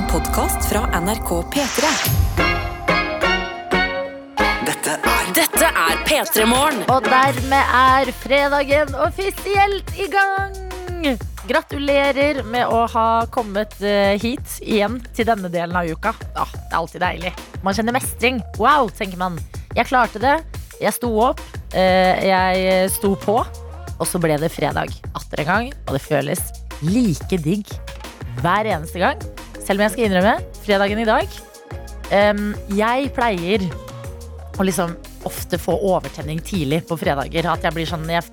[0.00, 1.88] En podkast fra NRK P3.
[4.64, 6.78] Dette er Dette er P3 Morgen.
[6.88, 10.54] Og dermed er fredagen offisielt i gang!
[11.50, 16.14] Gratulerer med å ha kommet eh, hit igjen til denne delen av uka.
[16.36, 17.34] Ja, det er alltid deilig.
[17.66, 18.40] Man kjenner mestring.
[18.56, 19.36] Wow, tenker man.
[19.76, 20.38] Jeg klarte det.
[20.80, 21.44] Jeg sto opp.
[21.74, 23.36] eh, Jeg sto på.
[24.00, 25.70] Og så ble det fredag atter en gang.
[25.88, 26.40] Og det føles
[26.88, 27.68] like digg
[28.40, 29.20] hver eneste gang.
[29.64, 30.34] Selv om jeg skal innrømme,
[30.64, 31.38] fredagen i dag
[32.10, 33.66] um, Jeg pleier
[34.60, 34.96] å liksom
[35.28, 37.48] ofte få overtenning tidlig på fredager.
[37.52, 38.24] At jeg blir sånn Jeg,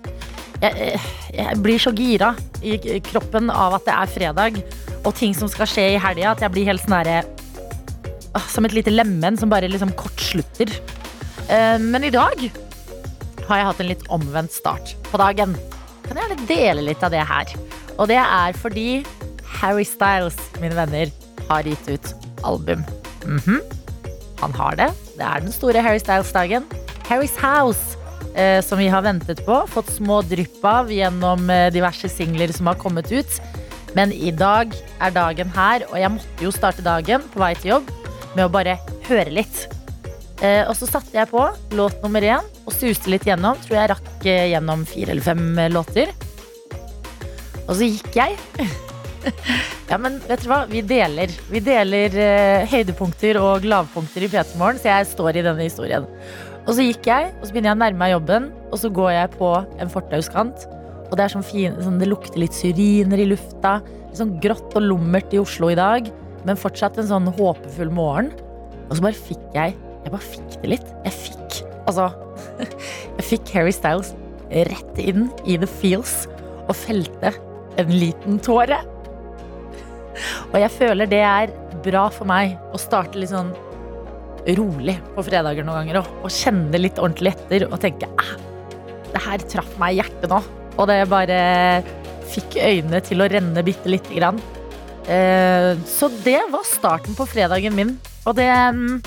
[0.64, 1.00] jeg,
[1.36, 4.62] jeg blir så gira i kroppen av at det er fredag,
[5.04, 7.20] og ting som skal skje i helga, at jeg blir helt sånn derre
[8.34, 10.74] ah, Som et lite lemen som bare liksom kortslutter.
[11.48, 12.42] Men i dag
[13.48, 15.54] har jeg hatt en litt omvendt start på dagen.
[16.08, 17.54] Kan jeg gjerne dele litt av det her.
[17.96, 18.90] Og det er fordi
[19.62, 21.12] Harry Styles, mine venner,
[21.48, 22.84] har gitt ut album.
[23.26, 23.62] Mhm.
[24.42, 24.92] Han har det.
[25.18, 26.66] Det er den store Harry Styles-dagen.
[27.08, 27.98] Harry's House,
[28.36, 29.64] eh, som vi har ventet på.
[29.72, 33.40] Fått små drypp av gjennom eh, diverse singler som har kommet ut.
[33.96, 37.72] Men i dag er dagen her, og jeg måtte jo starte dagen på vei til
[37.78, 37.90] jobb
[38.36, 38.78] med å bare
[39.08, 39.66] høre litt.
[40.44, 41.42] Eh, og så satte jeg på
[41.74, 43.58] låt nummer én og suste litt gjennom.
[43.66, 46.14] Tror jeg rakk eh, gjennom fire eller fem eh, låter.
[47.66, 48.38] Og så gikk jeg.
[49.92, 50.60] ja, men vet dere hva?
[50.70, 51.34] Vi deler.
[51.52, 56.08] Vi deler eh, høydepunkter og lavpunkter i P3 Morgen, så jeg står i denne historien.
[56.68, 59.12] Og så gikk jeg, og så begynner jeg å nærme meg jobben, og så går
[59.16, 60.68] jeg på en fortauskant.
[61.08, 63.78] Og det er sånn fin, sånn, det lukter litt syriner i lufta.
[64.10, 66.10] Litt sånn grått og lummert i Oslo i dag,
[66.48, 68.34] men fortsatt en sånn håpefull morgen.
[68.88, 70.92] Og så bare fikk jeg Jeg bare fikk det litt.
[71.04, 71.56] Jeg fikk
[71.88, 72.06] Altså
[73.18, 74.14] Jeg fikk Harry Styles
[74.48, 76.22] rett inn i the feels
[76.68, 77.34] og felte
[77.80, 78.80] en liten tåre.
[80.54, 81.54] Og jeg føler det er
[81.86, 83.54] bra for meg å starte litt sånn
[84.58, 86.02] rolig på fredager noen ganger.
[86.02, 88.46] Og, og kjenne litt ordentlig etter og tenke at
[89.14, 90.42] det her traff meg i hjertet nå.
[90.78, 91.40] Og det bare
[92.28, 94.40] fikk øynene til å renne bitte lite grann.
[95.08, 97.96] Eh, så det var starten på fredagen min.
[98.28, 99.00] Og det mm,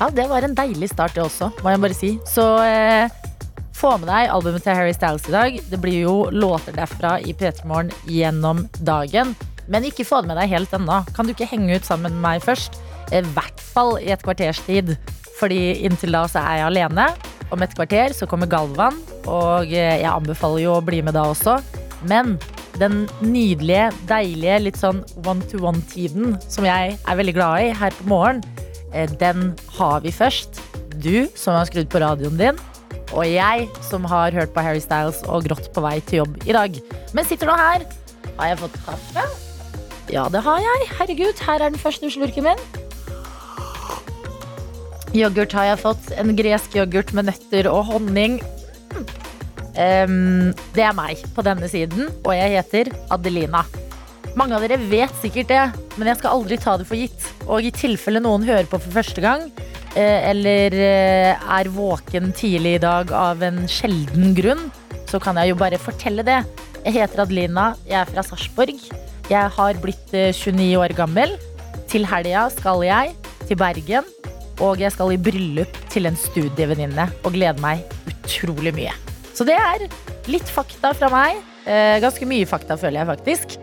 [0.00, 2.10] Ja, det var en deilig start, det også, må jeg bare si.
[2.28, 3.12] Så eh,
[3.76, 5.60] få med deg albumet til Harry Styles i dag.
[5.72, 9.34] Det blir jo låter derfra i P3 Morgen gjennom dagen.
[9.70, 11.00] Men ikke få det med deg helt ennå.
[11.14, 12.78] Kan du ikke henge ut sammen med meg først?
[13.14, 14.96] I hvert fall i et kvarters tid.
[15.38, 17.10] Fordi inntil da så er jeg alene.
[17.50, 21.56] Om et kvarter så kommer Galvan, og jeg anbefaler jo å bli med da også.
[22.06, 22.36] Men
[22.78, 28.42] den nydelige, deilige, litt sånn one-to-one-tiden som jeg er veldig glad i her på morgen,
[28.92, 30.62] eh, den har vi først.
[31.02, 32.62] Du som har skrudd på radioen din,
[33.10, 36.54] og jeg som har hørt på Harry Styles og grått på vei til jobb i
[36.54, 36.82] dag.
[37.12, 37.86] Men sitter nå her.
[38.38, 39.49] Har jeg fått kaffe?
[40.10, 40.86] Ja, det har jeg.
[40.98, 42.62] Herregud, her er den første slurken min.
[45.14, 46.08] Yoghurt har jeg fått.
[46.18, 48.40] En gresk yoghurt med nøtter og honning.
[49.78, 53.62] Um, det er meg på denne siden, og jeg heter Adelina.
[54.38, 55.62] Mange av dere vet sikkert det,
[55.96, 57.28] men jeg skal aldri ta det for gitt.
[57.46, 59.46] Og i tilfelle noen hører på for første gang,
[59.94, 64.66] eh, eller eh, er våken tidlig i dag av en sjelden grunn,
[65.10, 66.42] så kan jeg jo bare fortelle det.
[66.82, 68.90] Jeg heter Adelina, jeg er fra Sarpsborg.
[69.30, 71.36] Jeg har blitt eh, 29 år gammel.
[71.90, 73.12] Til helga skal jeg
[73.46, 74.06] til Bergen,
[74.62, 78.94] og jeg skal i bryllup til en studievenninne og gleder meg utrolig mye.
[79.34, 79.86] Så det er
[80.30, 81.38] litt fakta fra meg.
[81.62, 83.54] Eh, ganske mye fakta, føler jeg faktisk.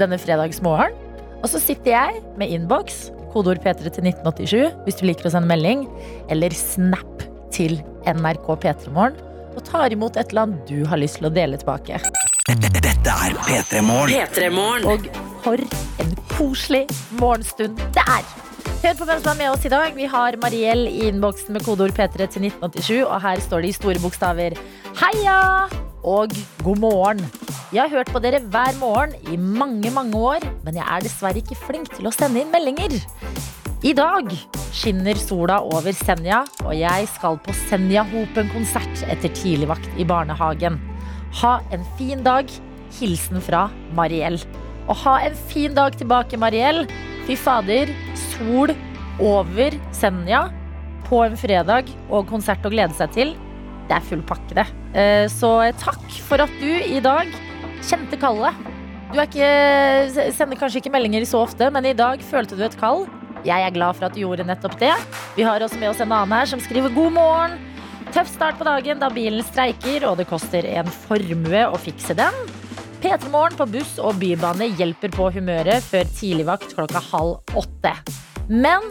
[0.00, 0.96] Denne fredagsmorgen.
[1.40, 5.48] Og så sitter jeg med innboks, kodeord P3 til 1987 hvis du liker å sende
[5.50, 5.86] melding,
[6.32, 7.24] eller snap
[7.54, 9.16] til NRK P3morgen,
[9.54, 12.00] og tar imot et eller annet du har lyst til å dele tilbake.
[13.14, 14.10] Er P3 Morgen.
[14.10, 14.84] P3 Morgen.
[14.90, 15.04] Og
[15.44, 15.60] for
[16.02, 16.82] en koselig
[17.20, 18.24] morgenstund det er!
[18.82, 19.94] Hør på hvem som er med oss i dag.
[19.94, 23.76] Vi har Mariell i innboksen med kodeord P3 til 1987, og her står det i
[23.78, 24.58] store bokstaver
[24.98, 25.38] Heia!
[26.02, 27.22] Og god morgen.
[27.72, 31.40] Jeg har hørt på dere hver morgen i mange, mange år, men jeg er dessverre
[31.40, 32.98] ikke flink til å sende inn meldinger.
[33.86, 34.34] I dag
[34.74, 40.82] skinner sola over Senja, og jeg skal på Senja Hopen-konsert etter tidligvakt i barnehagen.
[41.44, 42.50] Ha en fin dag.
[42.98, 44.38] Hilsen fra Mariell.
[44.88, 46.84] Og ha en fin dag tilbake, Mariell.
[47.24, 47.90] Fy fader,
[48.34, 48.74] sol
[49.22, 50.46] over Senja
[51.08, 53.34] på en fredag og konsert å glede seg til.
[53.88, 54.66] Det er full pakke, det.
[54.96, 55.50] Eh, Så
[55.80, 57.28] takk for at du i dag
[57.84, 58.54] kjente kallet.
[59.12, 59.48] Du ikke,
[60.34, 63.04] sender kanskje ikke meldinger så ofte, men i dag følte du et kall.
[63.44, 64.94] Jeg er glad for at du gjorde nettopp det.
[65.36, 67.58] Vi har også med oss en annen her som skriver god morgen.
[68.14, 72.34] Tøff start på dagen da bilen streiker, og det koster en formue å fikse den.
[73.04, 77.92] P3 Morgen på buss og bybane hjelper på humøret før tidligvakt klokka halv åtte.
[78.48, 78.86] Men,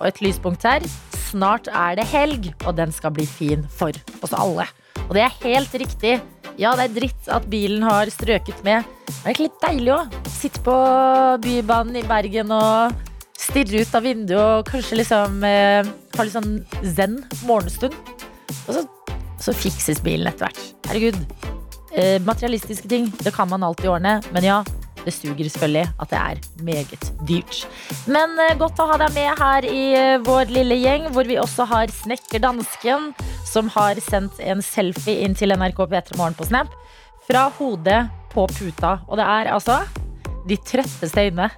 [0.00, 0.82] og et lyspunkt her,
[1.28, 3.94] snart er det helg, og den skal bli fin for
[4.26, 4.66] oss alle.
[5.04, 6.16] Og det er helt riktig.
[6.58, 8.82] Ja, det er dritt at bilen har strøket med.
[9.06, 10.20] Det er ikke litt deilig òg.
[10.40, 10.76] Sitte på
[11.46, 12.98] Bybanen i Bergen og
[13.38, 17.94] stirre ut av vinduet og kanskje liksom eh, ha litt sånn zen morgenstund.
[18.66, 18.88] Og så,
[19.38, 20.72] så fikses bilen etter hvert.
[20.90, 21.54] Herregud.
[21.96, 24.18] Eh, materialistiske ting, det kan man alltid ordne.
[24.34, 24.58] Men ja,
[25.06, 27.62] det suger selvfølgelig at det er meget dyrt.
[28.10, 31.38] Men eh, godt å ha deg med her i eh, vår lille gjeng, hvor vi
[31.40, 33.14] også har Snekker Dansken,
[33.48, 36.74] som har sendt en selfie inn til NRK P3 Morgen på Snap.
[37.26, 38.02] Fra hodet
[38.34, 38.98] på puta.
[39.08, 39.78] Og det er altså
[40.46, 41.48] de trøtteste øynene.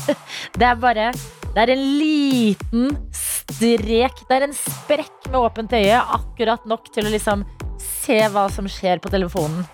[0.54, 1.08] Det er bare
[1.50, 4.22] Det er en liten strek.
[4.28, 7.42] Det er en sprekk med åpent øye, akkurat nok til å liksom
[7.82, 9.66] se hva som skjer på telefonen.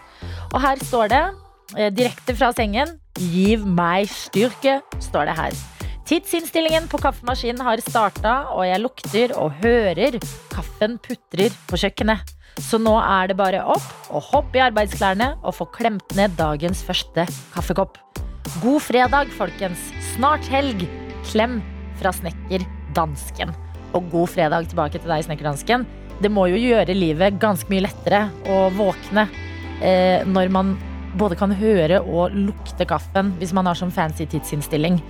[0.52, 1.24] Og her står det,
[1.76, 5.52] eh, direkte fra sengen, 'Giv meg styrke', står det her.
[6.06, 10.20] Tidsinnstillingen på kaffemaskinen har starta, og jeg lukter og hører
[10.52, 12.22] kaffen putrer på kjøkkenet.
[12.62, 16.84] Så nå er det bare opp og hopp i arbeidsklærne og få klemt ned dagens
[16.86, 17.98] første kaffekopp.
[18.62, 19.90] God fredag, folkens.
[20.14, 20.86] Snart helg.
[21.26, 21.58] Klem
[21.98, 22.62] fra snekker
[22.94, 23.50] dansken.
[23.92, 25.88] Og god fredag tilbake til deg, snekker dansken.
[26.22, 29.26] Det må jo gjøre livet ganske mye lettere å våkne
[29.84, 30.76] eh, når man
[31.17, 35.00] både kan høre og lukte kaffen hvis man har sånn fancy tidsinnstilling.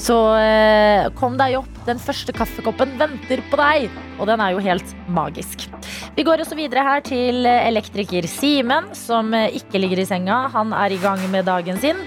[0.00, 1.70] Så eh, kom deg opp.
[1.86, 3.86] Den første kaffekoppen venter på deg.
[4.18, 5.68] Og den er jo helt magisk.
[6.16, 10.48] Vi går også videre her til eh, elektriker Simen, som eh, ikke ligger i senga.
[10.54, 12.00] Han er i gang med dagen sin.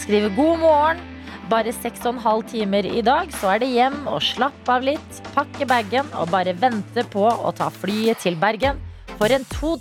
[0.00, 1.06] Skriver god morgen.
[1.50, 4.84] Bare seks og en halv timer i dag, så er det hjem og slappe av
[4.86, 5.22] litt.
[5.34, 8.78] Pakke bagen og bare vente på å ta flyet til Bergen
[9.20, 9.74] for en to,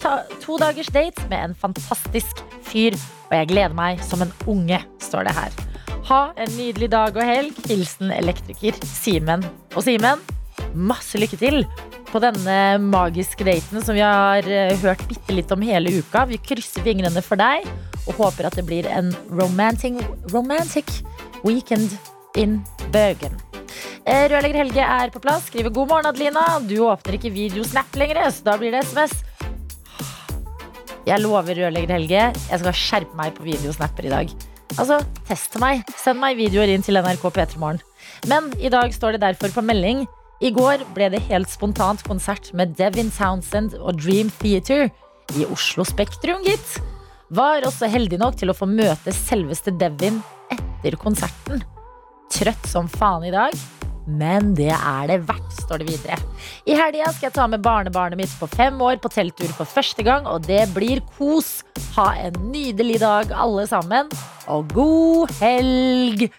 [0.43, 2.97] to dagers date med en fantastisk fyr.
[3.29, 5.55] Og jeg gleder meg som en unge, står det her.
[6.09, 7.61] Ha en nydelig dag og helg.
[7.69, 9.45] Hilsen elektriker Simen.
[9.77, 10.19] Og Simen,
[10.75, 11.63] masse lykke til
[12.09, 16.25] på denne magiske daten som vi har eh, hørt bitte litt om hele uka.
[16.27, 17.69] Vi krysser fingrene for deg
[18.09, 20.01] og håper at det blir en romantic,
[20.33, 21.03] romantic
[21.45, 21.95] weekend
[22.35, 22.59] in
[22.91, 23.37] Bøgen.
[24.09, 25.47] Eh, Rørlegger Helge er på plass.
[25.47, 26.47] Skriver god morgen, Adelina.
[26.65, 29.19] Du åpner ikke videosnap lenger, så da blir det SMS.
[31.07, 34.33] Jeg lover Rørlegger Helge, jeg skal skjerpe meg på videosnapper i dag.
[34.77, 35.81] Altså, test meg.
[35.97, 37.81] Send meg videoer inn til NRK P3 Morgen.
[38.29, 40.05] Men i dag står det derfor på melding.
[40.39, 44.87] I går ble det helt spontant konsert med Devin Townsend og Dream Theater
[45.35, 46.77] i Oslo Spektrum, gitt.
[47.35, 50.21] Var også heldig nok til å få møte selveste Devin
[50.53, 51.63] etter konserten.
[52.33, 53.55] Trøtt som faen i dag,
[54.17, 56.17] men det er det verdt, står det videre.
[56.65, 60.05] I helga skal jeg ta med barnebarnet mitt på fem år på telttur for første
[60.05, 61.59] gang, og det blir kos.
[61.97, 64.09] Ha en nydelig dag, alle sammen,
[64.49, 66.29] og god helg!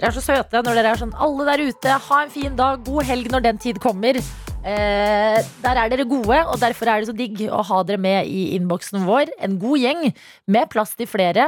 [0.00, 1.96] Dere er så søte når dere er sånn alle der ute.
[2.06, 4.16] Ha en fin dag, god helg når den tid kommer.
[4.60, 8.28] Eh, der er dere gode, og derfor er det så digg å ha dere med
[8.28, 9.32] i innboksen vår.
[9.40, 10.02] En god gjeng
[10.52, 11.46] med plass til flere.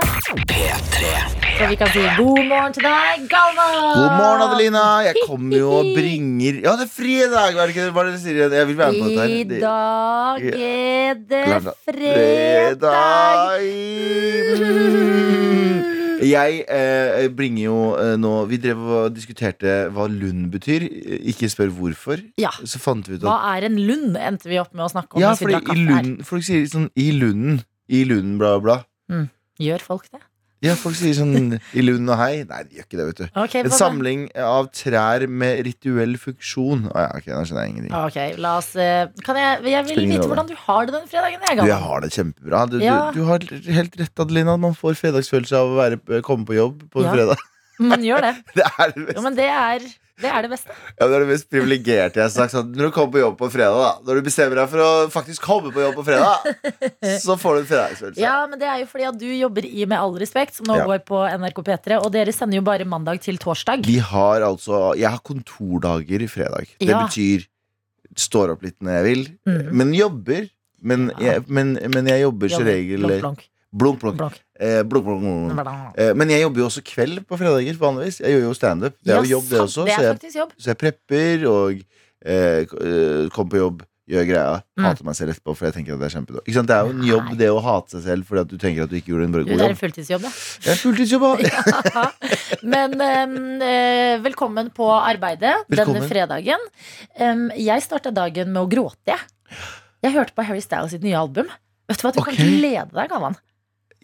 [1.52, 3.76] Så vi kan si god morgen til deg, Galvan!
[3.92, 4.84] God morgen, Adelina.
[5.04, 7.52] Jeg kommer jo og bringer Ja, det er fredag!
[7.52, 8.36] Hva er det ikke hva er dere sier?
[8.48, 9.28] Jeg vil være med på dette.
[9.28, 9.60] I her.
[9.60, 11.74] Dag er det fredag.
[12.80, 13.60] fredag.
[14.62, 15.98] Mm.
[16.22, 20.86] Jeg eh, bringer jo eh, nå Vi drev og diskuterte hva Lund betyr.
[21.32, 22.22] Ikke spør hvorfor.
[22.40, 22.52] Ja.
[22.62, 25.24] Så fant vi ut Hva er en lund, endte vi opp med å snakke om.
[25.24, 25.86] Ja, fordi i kaffe.
[25.90, 27.62] Lund Folk sier sånn I Lunden.
[27.92, 29.26] I Lunden, bla, bla, Mm.
[29.60, 30.22] Gjør folk det?
[30.62, 32.44] Ja, folk sier sånn I Lund og hei.
[32.46, 33.24] Nei, de gjør ikke det, vet du.
[33.44, 36.84] Okay, En samling av trær med rituell funksjon.
[36.92, 37.96] Å ja, ok, da skjønner jeg ingenting.
[37.98, 41.40] Ok, la oss eh, Kan jeg, jeg vil vite hvordan du har det den fredagen.
[41.48, 42.60] Jeg, Du, jeg har det kjempebra.
[42.70, 42.98] Du, Ja.
[43.10, 43.42] du, du har
[43.80, 44.54] helt rett, Adelina.
[44.56, 47.16] Man får fredagsfølelse av å være, komme på jobb på en Ja.
[47.18, 47.48] fredag.
[47.82, 48.32] Man gjør det.
[48.60, 49.86] Det er det, Jo, men det er
[50.20, 50.74] det, er det beste.
[51.00, 52.52] Ja, det er det mest privilegerte jeg har sagt.
[52.52, 54.90] Sånn, når du kommer på jobb på fredag, da Når du bestemmer deg for å
[55.10, 56.44] faktisk komme på jobb på fredag,
[57.22, 58.20] så får du en fredagsfølelse.
[58.22, 60.76] Ja, men det er jo fordi at du jobber i Med all respekt, som nå
[60.76, 60.84] Ja.
[60.86, 63.86] går på NRK P3, og dere sender jo bare mandag til torsdag.
[63.86, 66.66] Vi har altså Jeg har kontordager i fredag.
[66.78, 67.46] Det betyr
[68.16, 69.72] står opp litt når jeg vil, Mm.
[69.72, 70.50] men jobber.
[70.84, 72.72] Men jeg, men, men jeg jobber som Jobber.
[72.72, 73.42] regel Blunk, blunk,
[73.72, 74.16] Blunk, blunk.
[74.18, 74.40] blunk.
[74.62, 75.20] Eh, blå, blå.
[75.98, 78.20] Eh, Men jeg jobber jo også kveld på fredager vanligvis.
[78.22, 78.94] Jeg gjør jo standup.
[79.02, 79.84] Det er jo jobb, det også.
[79.88, 80.52] Det Så jeg, jobb.
[80.58, 81.80] så jeg prepper og
[82.22, 84.54] eh, eh, kommer på jobb, gjør greia.
[84.78, 84.84] Mm.
[84.86, 86.44] Hater meg selv etterpå, for jeg tenker at det er kjempedårlig.
[86.46, 86.70] Ikke sant?
[86.70, 88.90] Det er jo en jobb, det å hate seg selv fordi at du tenker at
[88.92, 89.82] du ikke gjorde en bra- god det er en jobb.
[89.82, 90.32] fulltidsjobb, det.
[90.62, 92.06] Det er fulltidsjobb, da.
[92.74, 96.02] Men em, eh, velkommen på arbeidet Velkommen.
[96.02, 96.66] denne fredagen.
[97.18, 99.16] Um, jeg starta dagen med å gråte.
[99.16, 99.62] jeg.
[100.02, 101.50] Jeg hørte på Harry Styles sitt nye album.
[101.88, 102.36] Vet du hva, Du okay.
[102.36, 103.36] kan glede deg, Galvan.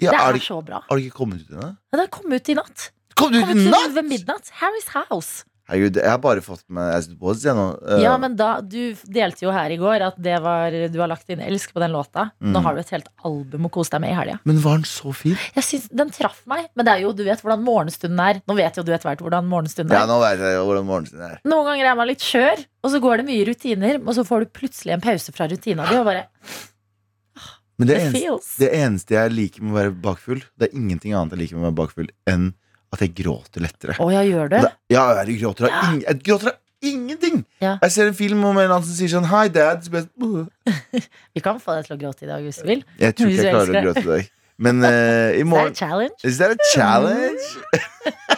[0.00, 0.82] Ja, det er er det, så bra.
[0.88, 1.72] har det ikke kommet ut ennå?
[1.92, 2.90] Men det kom ut i natt.
[3.18, 3.94] Kom ut Kom i ut natt?!
[3.98, 4.50] ved midnatt.
[4.62, 5.44] Harry's House.
[5.68, 7.64] Herregud, jeg har bare fått med As It Was jeg nå.
[7.84, 11.10] Uh, Ja, men da, Du delte jo her i går at det var, du har
[11.12, 12.30] lagt inn elsk på den låta.
[12.40, 12.54] Mm.
[12.54, 14.38] Nå har du et helt album å kose deg med i helga.
[14.48, 15.36] men var den så fin?
[15.58, 18.40] Jeg synes Den traff meg, men det er jo, du vet hvordan morgenstunden er.
[18.48, 20.00] Nå vet jo du etter hvert hvordan morgenstunden er.
[20.00, 21.44] Ja, nå vet jeg hvordan morgenstunden er.
[21.44, 24.46] Noen ganger er man litt skjør, og så går det mye rutiner, og så får
[24.48, 26.24] du plutselig en pause fra rutina di, og bare
[27.78, 31.36] Men det eneste, det eneste jeg liker med å være bakfull, det er ingenting annet
[31.36, 32.48] jeg liker med å være bakfull enn
[32.94, 33.94] at jeg gråter lettere.
[34.02, 34.50] Å ja, gjør?
[34.50, 37.44] Det, ja, jeg gråter av, ing, jeg gråter av ingenting!
[37.62, 37.76] Ja.
[37.84, 39.84] Jeg ser en film om en eller annen som sier sånn Hi, dad.
[39.84, 41.06] Så jeg, «Åh».
[41.36, 42.84] Vi kan få deg til å gråte i dag hvis du vil.
[42.98, 44.34] jeg tror ikke jeg klarer å gråte i dag.
[44.58, 46.26] Men uh, i morgen Is that a challenge.
[46.26, 48.37] Is that a challenge?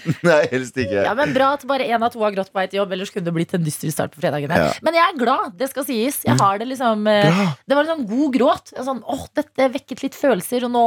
[0.28, 1.04] Nei, helst ikke.
[1.06, 3.12] Ja, men Bra at bare én av to har grått på vei til jobb, ellers
[3.14, 4.52] kunne det blitt en dyster start på fredagen.
[4.52, 4.72] Ja.
[4.84, 6.22] Men jeg er glad, det skal sies.
[6.26, 7.46] Jeg har det liksom eh, Bra.
[7.66, 8.74] Det var en sånn god gråt.
[8.76, 10.84] En Sånn, åh, dette vekket litt følelser, og nå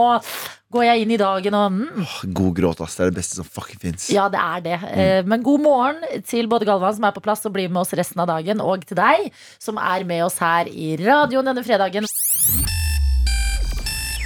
[0.75, 2.97] går jeg inn i dagen og mm, God gråt, ass.
[2.97, 4.09] Det er det beste som fucking fins.
[4.13, 4.77] Ja, det er det.
[4.83, 5.31] Mm.
[5.31, 8.21] Men god morgen til både Galvan, som er på plass og blir med oss resten
[8.23, 9.29] av dagen, og til deg,
[9.61, 12.09] som er med oss her i radioen denne fredagen.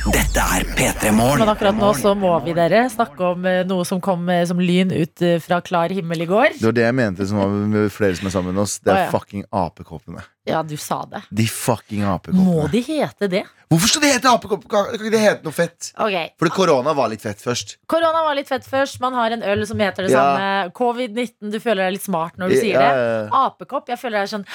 [0.09, 1.43] Dette er P3 Morgen.
[1.43, 4.57] Men akkurat nå så må vi dere snakke om eh, noe som kom eh, som
[4.61, 6.55] lyn ut eh, fra klar himmel i går.
[6.57, 8.79] Det var det jeg mente som var med flere som er sammen med oss.
[8.81, 10.23] Det er fucking apekoppene.
[10.49, 11.21] Ja, du sa det.
[11.29, 12.01] De fucking
[12.33, 13.43] Må de hete det?
[13.69, 14.65] Hvorfor skal de hete apekopp?
[14.71, 15.91] Kan ikke det hete noe fett?
[15.93, 16.31] Okay.
[16.41, 17.77] Fordi korona var litt fett først.
[17.91, 18.97] Korona var litt fett først.
[19.03, 20.25] Man har en øl som heter det Ja.
[20.25, 20.73] samme.
[20.79, 23.05] Covid-19, du føler deg litt smart når du sier Ja, det.
[23.05, 23.45] ja, det.
[23.45, 24.47] Apekopp, jeg føler det er sånn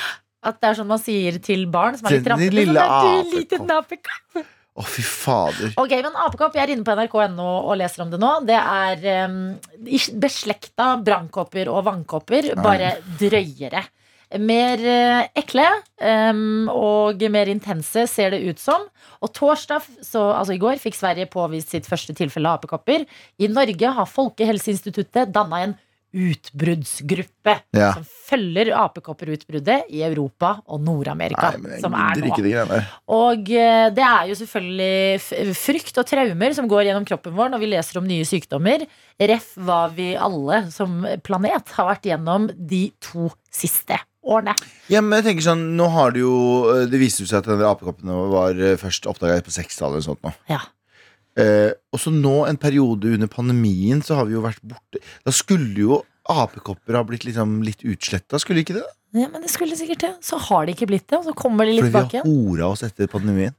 [0.44, 3.70] at det er sånn man sier til barn som er litt lille sånn, «Du, liten
[3.70, 4.44] apekopp».
[4.74, 5.74] Å, fy fader.
[5.78, 8.30] Ok, men Apekopp, jeg er inne på nrk.no og leser om det nå.
[8.48, 9.36] Det er um,
[10.18, 13.84] beslekta brannkopper og vannkopper, bare drøyere.
[14.42, 15.68] Mer uh, ekle
[16.02, 18.88] um, og mer intense ser det ut som.
[19.22, 23.06] Og torsdag, så, altså i går, fikk Sverige påvist sitt første tilfelle av apekopper.
[23.38, 25.78] I Norge har Folkehelseinstituttet danna en
[26.14, 27.92] utbruddsgruppe Ja.
[27.96, 31.52] som følger apekopperutbruddet i Europa og Nord-Amerika.
[31.82, 32.80] Som er nå.
[33.12, 37.62] Og eh, det er jo selvfølgelig frykt og traumer som går gjennom kroppen vår når
[37.64, 38.86] vi leser om nye sykdommer.
[39.20, 44.54] Ref hva vi alle som planet har vært gjennom de to siste årene.
[44.88, 46.32] Ja, men jeg tenker sånn, nå har Det jo
[46.72, 49.98] eh, Det viste seg at denne apekoppen var eh, først oppdaga på 60-tallet.
[50.00, 50.32] eller sånt nå.
[50.48, 50.62] Ja.
[51.40, 55.32] Eh, og så nå, en periode under pandemien, så har vi jo vært borte Da
[55.34, 55.96] skulle jo
[56.30, 58.84] apekopper ha blitt liksom litt utsletta, skulle ikke det?
[59.14, 60.12] ja, men det skulle sikkert det.
[60.26, 62.48] Så har de ikke blitt det, og så kommer de litt Fordi vi har igjen.
[62.48, 63.54] hora oss etter pandemien.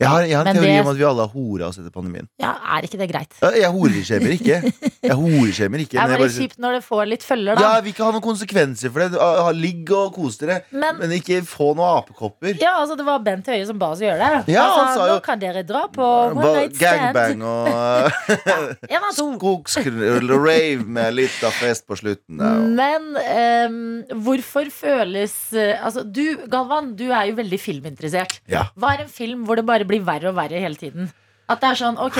[0.00, 1.90] Jeg har, jeg har en teori det- om at vi alle har hora oss etter
[1.94, 2.28] pandemien.
[2.40, 3.32] Ja, Er ikke det greit?
[3.40, 4.56] Jeg horeskjemer ikke.
[5.02, 7.62] Jeg horeskjemer ikke Det er bare bare, kjipt når det får litt følger, da.
[7.62, 9.56] Ja, vil ikke ha noen konsekvenser for det.
[9.56, 12.56] Ligg og kos dere, Men men ikke få noen apekopper.
[12.60, 14.54] ja, altså det var Bent Høie som ba oss gjøre det.
[14.54, 16.06] Ja, altså, han sa jo- Nå kan dere dra på
[16.36, 17.14] one night stand.
[17.14, 17.66] Gangbang og
[18.90, 19.16] ja, av
[20.36, 22.38] og rave med litt av fest på slutten.
[22.38, 28.40] der, og- Men um, hvorfor føles eh, Altså, du, Galvan, du er jo veldig filminteressert.
[28.50, 28.66] Ja.
[28.78, 31.10] Hva er en film hvor det bare blir verre og verre hele tiden?
[31.48, 32.18] At det er sånn, ok,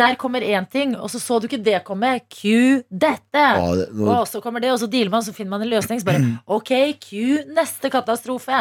[0.00, 2.12] der kommer én ting, og så så du ikke det komme.
[2.30, 3.42] Q dette.
[3.42, 5.72] Ja, det, nå, Og så kommer det, og så dealer man, så finner man en
[5.72, 6.00] løsning.
[6.00, 6.22] Så bare,
[6.56, 7.10] ok, Q
[7.56, 8.60] neste katastrofe.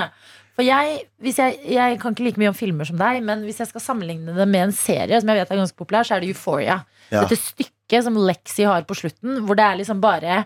[0.57, 3.61] For jeg, hvis jeg, jeg kan ikke like mye om filmer som deg, men hvis
[3.61, 6.25] jeg skal sammenligne det med en serie som jeg vet er ganske populær, så er
[6.25, 6.81] det Euphoria.
[7.13, 7.21] Ja.
[7.21, 10.41] Dette stykket som Lexi har på slutten, hvor det er liksom bare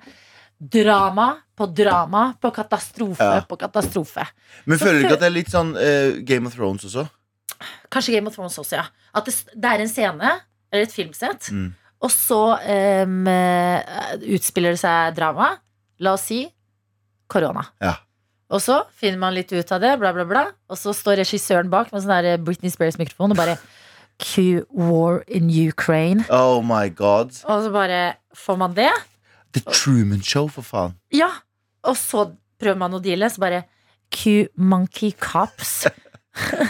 [0.59, 3.41] drama på drama på katastrofe Ja.
[3.41, 4.27] på katastrofe.
[4.65, 7.07] men så føler du ikke at det er litt sånn uh, Game of Thrones også?
[7.93, 8.85] Kanskje Game of Thrones også, ja.
[9.15, 10.31] At det, det er en scene,
[10.71, 11.69] eller et filmsett, Mm.
[12.01, 13.05] og så eh,
[14.35, 15.53] utspiller det seg drama.
[16.03, 16.41] La oss si
[17.31, 17.63] korona.
[17.81, 17.95] Ja.
[18.53, 20.43] Og så finner man litt ut av det, bla, bla, bla.
[20.69, 23.55] Og så står regissøren bak med sånn Britney Spears-mikrofon og bare
[24.21, 26.25] Q war in Ukraine.
[26.29, 27.31] Oh my god.
[27.49, 28.01] Og så bare
[28.37, 28.91] får man det.
[29.53, 30.93] The Truman Show, for faen.
[31.13, 31.31] Ja.
[31.83, 32.27] Og så
[32.61, 33.63] prøver man å deale, så bare
[34.13, 35.87] Q monkey cops.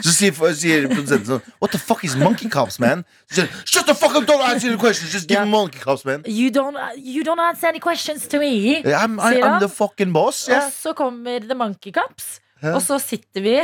[0.03, 3.05] Så sier, sier produsenten sånn What the fuck is monkey cops, man?
[3.31, 5.45] Så sier Shut the fuck up, don't answer the questions, just give yeah.
[5.47, 6.25] me monkey cops, man.
[6.27, 8.83] You don't, you don't answer any questions to me.
[8.83, 10.49] I'm, I, I'm the fucking boss.
[10.51, 12.41] Og så kommer The Monkey Cops.
[12.63, 12.75] Yeah.
[12.75, 13.55] Og så sitter vi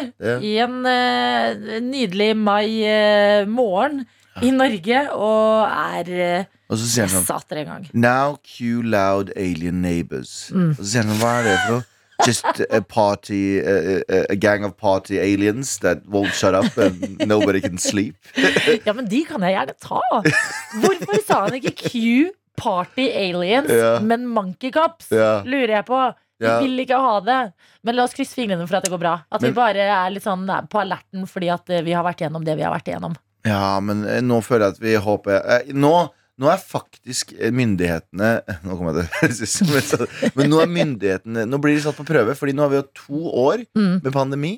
[0.47, 4.01] i en uh, nydelig mai-morgen
[4.43, 7.87] i Norge og er uh, Og så sier han sånn.
[7.97, 10.51] Now cue loud alien neighbors.
[10.53, 10.75] Mm.
[10.75, 11.87] Og så sier han sånn, hva er det for noe?
[12.25, 17.61] Just a party, a, a, gang of party aliens that won't shut up and nobody
[17.61, 18.15] can sleep.
[18.85, 20.01] Ja, men de kan jeg gjerne ta.
[20.81, 23.99] Hvorfor sa han ikke Q Party Aliens, Ja.
[24.03, 25.07] men Monkey Cops?
[25.15, 25.39] Ja.
[25.47, 26.01] Lurer jeg på.
[26.39, 26.59] Vi Ja.
[26.59, 27.39] vil ikke ha det.
[27.83, 29.15] Men la oss krysse fingrene for at det går bra.
[29.31, 32.43] At vi bare er litt sånn på alerten fordi at eh, vi har vært gjennom
[32.45, 33.15] det vi har vært igjennom.
[33.47, 37.51] Ja, men eh, nå føler jeg at vi håper eh, Nå, nå er faktisk eh,
[37.51, 38.29] myndighetene
[38.65, 42.05] Nå kommer jeg til å sånn- Men nå er myndighetene Nå blir de satt på
[42.07, 43.99] prøve, Fordi nå har vi hatt to år Mm.
[44.03, 44.53] med pandemi.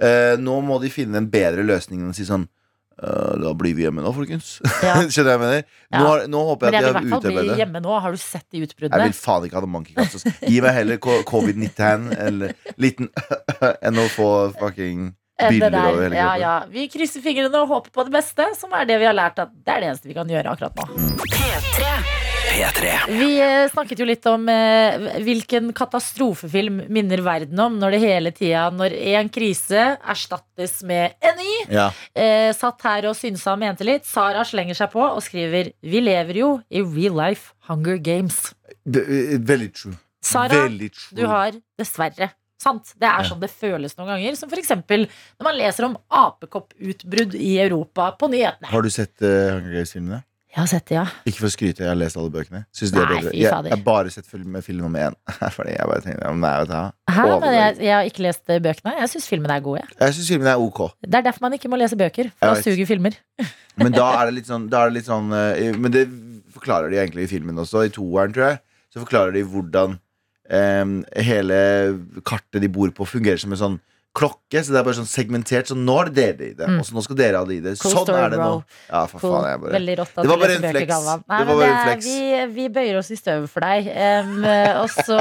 [0.00, 2.46] Eh, nå må de finne en bedre løsning enn å si sånn
[3.00, 4.58] «Øh, Da blir vi hjemme nå, folkens.
[4.84, 4.94] Ja.
[5.08, 5.62] Skjønner jeg mener?
[5.92, 7.94] Nå, har- nå håper jeg jeg at de har utarbeidet hjemme nå.
[8.04, 10.24] Har du sett de Jeg vil faen ikke ha noe monkeycats.
[10.48, 13.08] Gi meg heller covid-19 eller liten
[13.80, 14.28] enn å få
[14.60, 15.14] fucking
[15.48, 15.88] bilder der.
[15.90, 16.54] over hele Ja, ja.
[16.70, 19.50] Vi krysser fingrene og håper på det beste, som er det vi har lært at
[19.54, 20.86] det er det eneste vi kan gjøre akkurat nå.
[21.30, 21.92] P3.
[22.50, 22.92] P3.
[23.14, 28.32] Vi eh, snakket jo litt om eh, hvilken katastrofefilm minner verden om når det hele
[28.34, 31.54] tida, når en krise erstattes med en ny.
[31.70, 31.86] Ja.
[32.14, 34.04] Eh, satt her og synsa og mente litt.
[34.08, 38.50] Sara slenger seg på og skriver Vi lever jo i real life Hunger Games.
[38.90, 39.94] Eh, Veldig true.
[40.20, 41.16] Sara, Veldig true.
[41.16, 42.94] du har dessverre Sant.
[43.00, 44.36] Det er sånn det føles noen ganger.
[44.38, 48.68] Som eksempel når man leser om apekopputbrudd i Europa på nyhetene.
[48.68, 50.24] Har du sett uh, Hunger Games-filmene?
[50.50, 51.04] Jeg har sett det, ja.
[51.30, 52.64] Ikke for å skryte, jeg har lest alle bøkene.
[52.74, 53.68] Synes Nei, fy fader.
[53.70, 55.16] jeg har bare sett film, film nummer én.
[55.54, 56.96] Fordi jeg bare tenkte, nei, vet du.
[57.14, 57.26] Hæ?
[57.44, 58.96] Men jeg, jeg har ikke lest eh, bøkene.
[58.98, 59.84] Jeg syns filmene er gode.
[59.84, 59.94] jeg.
[60.00, 60.80] Jeg syns filmene er ok.
[61.06, 62.32] Det er derfor man ikke må lese bøker.
[62.34, 63.14] For da suger filmer.
[63.80, 66.02] Men da er det litt sånn, det litt sånn eh, Men det
[66.56, 67.86] forklarer de egentlig i filmen også.
[67.86, 70.00] I toeren, tror jeg, så forklarer de hvordan
[70.50, 71.58] hele
[72.26, 73.78] kartet de bor på, fungerer som en sånn
[74.16, 74.58] klokke.
[74.64, 75.68] Så det er bare sånn segmentert.
[75.70, 76.78] Så nå det dere i det, Mm.
[76.80, 77.78] og så nå skal dere ha det i det.
[77.78, 78.64] Cool sånn story, er det nå.
[78.90, 79.30] Ja, for Cool.
[79.30, 79.46] faen.
[79.50, 80.88] Jeg bare Veldig rått at Det var bare en fleks.
[80.90, 82.04] Nei, Det var bare en flex.
[82.06, 83.86] vi, vi bøyer oss i støvet for deg.
[83.86, 85.20] Eh, og så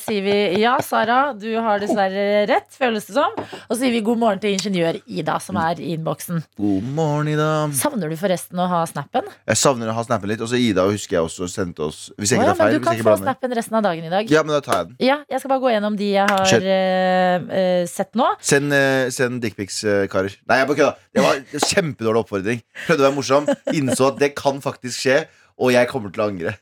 [0.00, 3.32] sier vi ja, Sara, du har dessverre rett, føles det som.
[3.36, 6.42] Og så sier vi god morgen til ingeniør Ida, som er i innboksen.
[6.56, 7.68] God morgen, Ida.
[7.76, 9.28] Savner du forresten å ha snappen?
[9.46, 10.40] Jeg savner å ha snappen litt.
[10.40, 12.78] Og så Ida husker jeg også sendte oss Hvis jeg ikke tar men feil.
[12.80, 14.30] du kan få snappen resten av dagen i dag.
[14.30, 14.96] Ja, men da tar jeg den.
[15.00, 18.21] Ja, jeg skal bare gå gjennom de jeg har eh, sett nå.
[18.44, 20.34] Send, uh, send dickpics, eh, karer.
[20.48, 20.94] Nei, jeg bare kødda.
[21.14, 22.62] Det var en kjempedårlig oppfordring.
[22.86, 23.48] Prøvde å være morsom.
[23.78, 25.18] Innså at det kan faktisk skje,
[25.58, 26.54] og jeg kommer til å angre.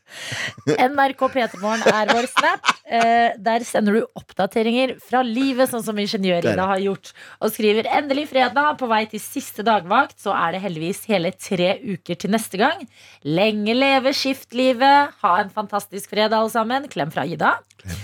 [0.90, 2.70] NRK P3morgen er vår snap.
[2.90, 7.12] Eh, der sender du oppdateringer fra livet, sånn som Ingeniør-Ida har gjort.
[7.40, 10.18] Og skriver 'endelig fredag', på vei til siste dagvakt.
[10.18, 12.86] Så er det heldigvis hele tre uker til neste gang.
[13.24, 15.14] Lenge leve skiftlivet.
[15.22, 16.88] Ha en fantastisk fredag, alle sammen.
[16.88, 17.58] Klem fra Ida.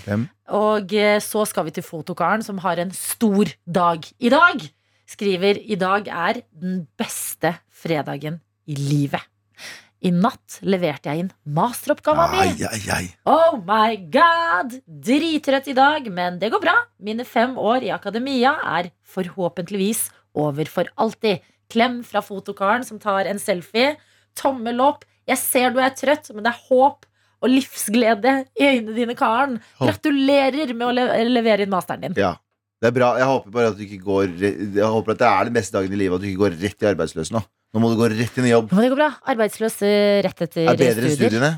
[0.07, 0.29] Hvem?
[0.55, 4.63] Og eh, så skal vi til fotokaren, som har en stor dag i dag.
[5.07, 9.36] Skriver 'i dag er den beste fredagen i livet'.
[10.07, 11.31] I natt leverte jeg inn
[12.69, 13.07] ai, ai.
[13.27, 14.77] Oh my god!
[14.87, 16.77] dritrøtt i dag, men det går bra.
[17.03, 20.05] Mine fem år i akademia er forhåpentligvis
[20.39, 21.43] over for alltid.
[21.73, 23.97] Klem fra fotokaren som tar en selfie.
[24.39, 25.03] Tommel opp.
[25.27, 27.07] Jeg ser du er trøtt, men det er håp
[27.43, 29.59] og livsglede i øynene dine, Karen.
[29.81, 32.19] Gratulerer med å le levere inn masteren din.
[32.21, 32.37] Ja.
[32.77, 33.15] Det er bra.
[33.19, 35.95] Jeg håper bare at du ikke går Jeg håper at det er den beste dagen
[35.97, 37.43] i livet, at du ikke går rett i arbeidsløs nå.
[37.77, 38.71] Nå må du gå rett inn i jobb.
[38.73, 39.11] Nå må det gå bra.
[39.29, 41.29] Arbeidsløs eh, rett etter Er bedre studier.
[41.29, 41.51] studiene.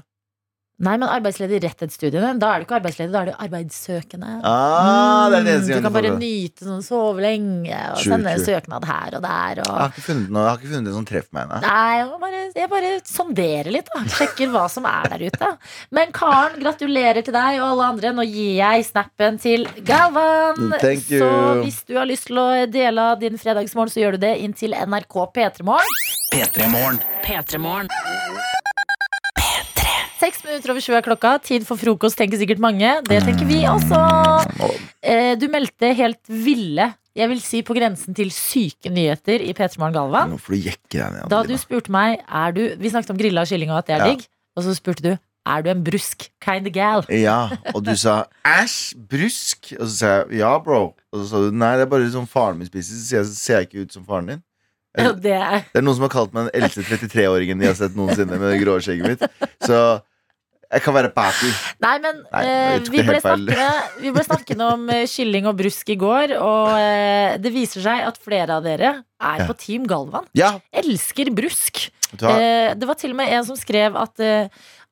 [0.78, 2.28] Nei, men arbeidsledig rett etter studiene.
[2.38, 4.28] Da er du ikke arbeidsledig, da er du arbeidssøkende.
[4.46, 8.12] Ah, det er det Mm, eneste du kan bare nyte sånn, sove lenge og True,
[8.12, 8.44] sende true.
[8.46, 9.54] søknad her og der.
[9.58, 11.60] Jeg har ikke funnet noe Jeg har ikke funnet det som treffer meg ennå.
[11.64, 14.04] Nei, jeg bare, jeg bare sonderer litt, da.
[14.18, 15.50] Sjekker hva som er der ute.
[15.90, 18.12] Men Karen, gratulerer til deg og alle andre.
[18.14, 20.76] Nå gir jeg snappen til Galvan.
[20.78, 21.18] Thank you.
[21.26, 21.32] Så
[21.64, 24.54] hvis du har lyst til å dele av din fredagsmorgen, så gjør du det inn
[24.54, 25.98] til NRK P3morgen.
[26.32, 27.02] P3 Morgen.
[27.26, 27.90] P3morgen.
[30.18, 31.36] Seks minutter over sju er klokka.
[31.46, 32.88] Tid for frokost, tenker sikkert mange.
[33.06, 34.00] Det tenker vi også.
[35.02, 39.78] Eh, Du meldte helt ville, jeg vil si på grensen til syke nyheter i P3
[39.78, 40.32] Morgen Galvan.
[40.34, 41.28] Nå får du jekke deg ned.
[41.30, 44.04] Da du spurte meg er du, Vi snakket om grilla kylling og at det er
[44.06, 44.10] Ja.
[44.14, 44.26] digg.
[44.58, 45.12] Og så spurte du
[45.48, 47.04] er du en brusk kind of gal.
[47.08, 49.72] Ja, og du sa æsj, brusk.
[49.80, 50.94] Og så sa jeg ja, bro.
[51.12, 52.98] Og så sa du nei, det er bare sånn faren min spiser.
[53.00, 54.42] Så jeg, ser jeg ikke ut som faren din?
[54.98, 57.74] Og det er Det er noen som har kalt meg den eldste 33-åringen de har
[57.78, 59.22] sett noensinne med det grå skjegget mitt.
[59.62, 59.78] Så
[60.70, 61.50] jeg kan være papi.
[61.80, 63.68] Nei, men Nei, eh, vi, ble snakkende,
[64.02, 68.02] vi ble snakkende om eh, kylling og brusk i går, og eh, det viser seg
[68.08, 69.46] at flere av dere er Ja.
[69.48, 70.26] på Team Galvan.
[70.36, 71.88] Ja, Elsker brusk.
[72.20, 74.20] Eh, det var til og med en som skrev at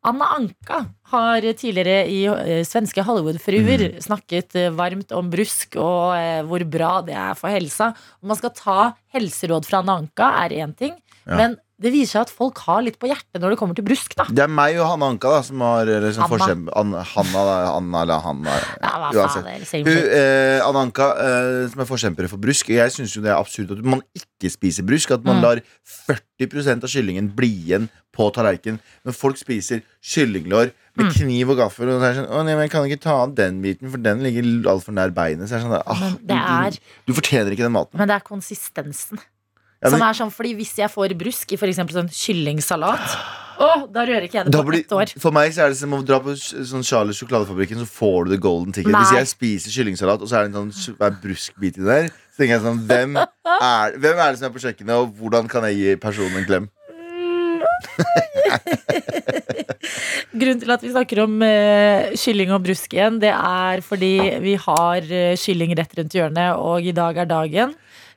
[0.06, 4.00] Anna Anka har tidligere i svenske Hollywood-fruer Mm.
[4.04, 6.14] snakket varmt om brusk og
[6.46, 7.88] hvor bra det er for helsa.
[8.22, 8.78] Om man skal ta
[9.14, 10.94] helseråd fra Anna Anka, er én ting,
[11.26, 11.36] Ja.
[11.36, 14.14] men det viser seg at folk har litt på hjertet når det kommer til brusk.
[14.16, 16.30] da Det er meg og Hanne Anka da, som har liksom, Anna.
[16.32, 18.54] forskjell An Hanna, da, Anna eller Hanna.
[18.80, 19.84] Ja, Uansett.
[19.84, 22.70] Hun, eh, Anna Anka, eh, som er forkjempere for brusk.
[22.72, 25.10] Jeg syns jo det er absurd at man ikke spiser brusk.
[25.18, 25.42] At man Mm.
[25.42, 25.60] lar
[26.08, 28.80] 40% av kyllingen bli igjen på tallerkenen.
[29.04, 31.12] Men folk spiser kyllinglår med Mm.
[31.12, 31.88] kniv og gaffel.
[31.92, 33.98] Og så er sånn, å nei, men jeg kan ikke ta av den biten, for
[33.98, 35.48] den ligger altfor nær beinet.
[35.48, 37.92] Så er sånn, ah, du, er- du, du fortjener ikke den maten.
[37.98, 39.18] Men det er konsistensen.
[39.86, 41.82] Ja, Som er sånn, fordi Hvis jeg får brusk i f.eks.
[41.94, 43.18] sånn kyllingsalat,
[43.56, 45.12] Oh, da rører ikke jeg det på blir, ett år.
[45.16, 48.34] for meg så er det som å dra på sånn Charles sjokoladefabrikken, så får du
[48.34, 48.92] det golden ticket.
[48.92, 49.00] Nei.
[49.00, 52.58] Hvis jeg spiser kyllingsalat, og så er det en sånn bruskbit i der, så tenker
[52.58, 55.80] jeg sånn hvem er, hvem er det som er på kjøkkenet, og hvordan kan jeg
[55.80, 56.68] gi personen en klem?
[60.36, 64.12] Grunnen til at vi snakker om uh, kylling og brusk igjen, det er fordi
[64.44, 67.72] vi har uh, kylling rett rundt hjørnet, og i dag er dagen.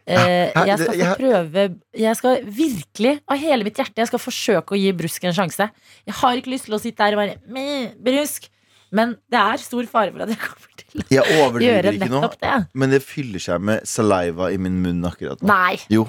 [0.10, 4.74] Eh, jeg skal få prøve Jeg skal virkelig, av hele mitt hjerte, jeg skal forsøke
[4.74, 5.68] å gi brusk en sjanse.
[6.10, 8.48] Jeg har ikke lyst til å sitte der og «Meh, brusk.
[8.92, 12.56] Men det er stor fare for at jeg kommer til å gjøre nettopp det.
[12.74, 15.48] men det fyller seg med saliva i min munn akkurat nå.
[15.52, 16.08] Nei, Jo,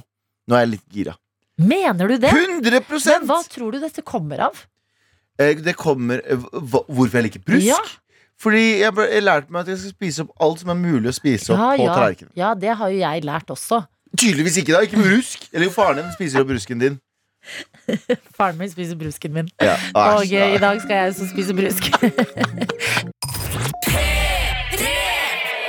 [0.48, 1.16] nå er jeg litt gira.
[1.60, 2.32] mener du det?
[2.32, 4.64] 100 Men hva tror du dette kommer av?
[5.38, 7.66] Eh, Det kommer Hvorfor jeg liker brusk?
[7.68, 7.76] Ja.
[8.40, 11.10] Fordi jeg, ble- jeg lærte meg at jeg skal spise opp alt som er mulig
[11.10, 12.32] å spise opp Ja, på ja, tallerkenen.
[12.40, 13.82] ja, det har jo jeg lært også.
[14.16, 14.80] Tydeligvis ikke, da.
[14.86, 15.44] Ikke med brusk.
[15.52, 16.96] Eller jo, faren din spiser opp brusken din.
[18.36, 19.48] Faren min spiser brusken min.
[19.60, 19.76] Ja.
[19.94, 20.48] Og eh, ja.
[20.54, 21.82] i dag skal jeg også spise brusk.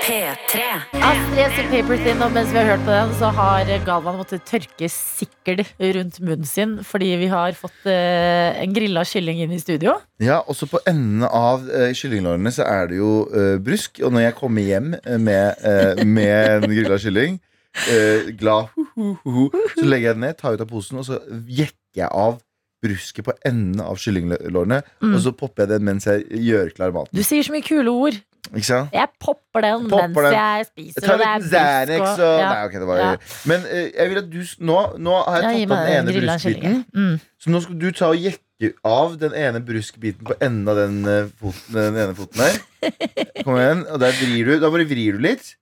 [0.01, 0.61] P3.
[0.97, 4.41] Astrid sin Paper Thin, og mens vi har hørt på den, så har Galvan måttet
[4.49, 9.59] tørke sikkel rundt munnen sin fordi vi har fått eh, en grilla kylling inn i
[9.61, 9.99] studio.
[10.23, 14.01] Ja, også på enden av uh, kyllinglårene så er det jo eh, brusk.
[14.01, 17.37] Og når jeg kommer hjem eh, med, eh, med en grilla kylling,
[17.85, 22.09] eh, glad så legger jeg den ned, tar ut av posen, og så jekker jeg
[22.09, 22.41] av
[22.81, 24.81] brusket på enden av kyllinglårene.
[25.03, 25.13] Mm.
[25.13, 27.13] Og så popper jeg den mens jeg gjør klar maten.
[27.13, 28.17] Du sier så mye kule ord.
[28.51, 28.89] Ikke sant?
[28.95, 30.33] Jeg popper den Popper mens den.
[30.33, 31.11] jeg spiser.
[31.13, 32.47] er litt Xanax og- og ja.
[32.53, 33.11] Nei, ok, det var Ja.
[33.45, 36.85] Men uh, jeg vil at du Nå, nå har jeg tatt av den ene bruskbiten.
[36.95, 37.19] Mm.
[37.39, 40.97] Så nå skal du ta og jekke av den ene bruskbiten på enden av den,
[41.09, 42.59] eh, foten, den ene foten der.
[43.45, 43.85] Kom igjen.
[43.89, 44.59] Og der vrir du.
[44.59, 45.55] Da bare vrir du litt.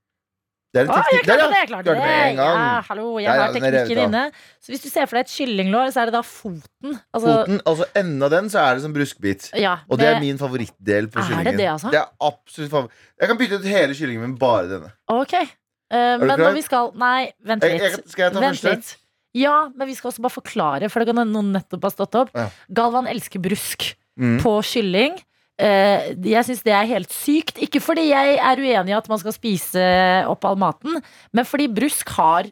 [0.70, 1.56] Det er en teknikk jeg klarte der, det!
[1.56, 1.60] ja.
[1.64, 2.18] jeg klarte Klarte det.
[2.30, 2.58] en gang.
[2.62, 4.24] Ja, hallo, jeg har teknikken inne.
[4.62, 7.00] Så hvis du ser for deg et kyllinglår, så er det da foten.
[7.16, 9.48] Altså, Foten, altså enden av den, så er det som bruskbit.
[9.58, 11.58] ja, Og det er min favorittdel på Er det kyllingen.
[11.58, 11.90] det, altså?
[11.90, 12.92] Det er absolutt favoritt.
[13.20, 14.92] Jeg kan bytte ut hele kyllingen med bare denne.
[15.10, 15.34] Ok.
[15.34, 16.38] uh, men klar?
[16.46, 17.82] når vi skal Nei, vent litt.
[17.82, 18.76] jeg, skal jeg ta Vent første?
[18.76, 18.96] litt.
[19.42, 22.30] Ja, men vi skal også bare forklare, for det kan noen nettopp ha stått opp.
[22.38, 22.46] Ja.
[22.70, 24.38] Galvan elsker brusk Mm.
[24.44, 25.14] på kylling.
[25.60, 27.60] Eh, jeg syns det er helt sykt.
[27.60, 29.84] Ikke fordi jeg er uenig i at man skal spise
[30.30, 31.02] opp all maten,
[31.36, 32.48] men fordi brusk har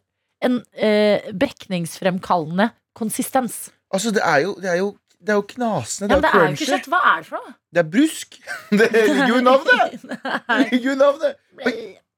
[0.46, 3.72] en uh, brekningsfremkallende konsistens.
[3.94, 6.14] Altså, det er jo, det er jo, det er jo knasende.
[6.14, 6.90] Ja, Det er det er jo ikke kjøtt.
[6.92, 7.56] Hva er det for noe?
[7.74, 8.38] Det er brusk.
[8.82, 10.06] Det i navnet!
[10.72, 11.42] Det i navnet.
[11.66, 11.74] Oi.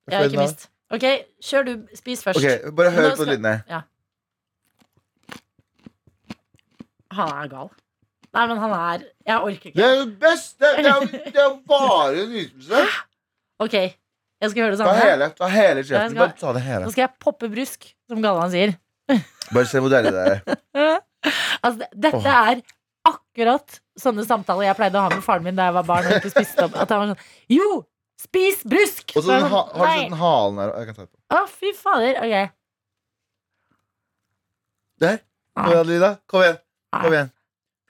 [0.09, 0.67] Jeg har ikke visst.
[0.89, 1.05] Ok,
[1.45, 1.73] kjør du.
[1.95, 2.41] Spis først.
[2.41, 3.17] Okay, Bare hør skal...
[3.21, 3.55] på lydene.
[3.69, 3.85] Ja.
[7.13, 7.71] Han er gal.
[8.33, 9.75] Nei, men han er Jeg orker ikke.
[9.79, 10.59] Det er jo best!
[10.61, 12.81] Det det er, jo- det er jo bare en nytelse.
[13.59, 15.01] Ok, jeg skal gjøre det Ta samme.
[15.09, 16.17] hele, ta hele kjeften.
[16.19, 16.85] Bare ta det hele.
[16.85, 18.75] Nå skal jeg poppe brusk, som Galvan sier.
[19.53, 20.41] Bare se hvor deilig det er.
[21.59, 22.61] Altså, det- dette er
[23.09, 26.05] akkurat sånne samtaler jeg pleide å ha med faren min da jeg var barn.
[26.07, 27.25] Og ikke spiste opp At han var sånn
[27.57, 27.81] Jo,
[28.21, 29.11] spis brusk!
[29.17, 30.71] Og så den ha, sånn, har du sett den halen her?
[30.77, 31.19] Jeg kan ta det på.
[31.35, 32.21] Å, fy fader.
[32.23, 32.55] Ok.
[35.03, 35.19] Der.
[35.55, 36.09] Kom igjen, Lida.
[36.29, 36.57] Kom igjen.
[36.95, 37.29] Kom igjen.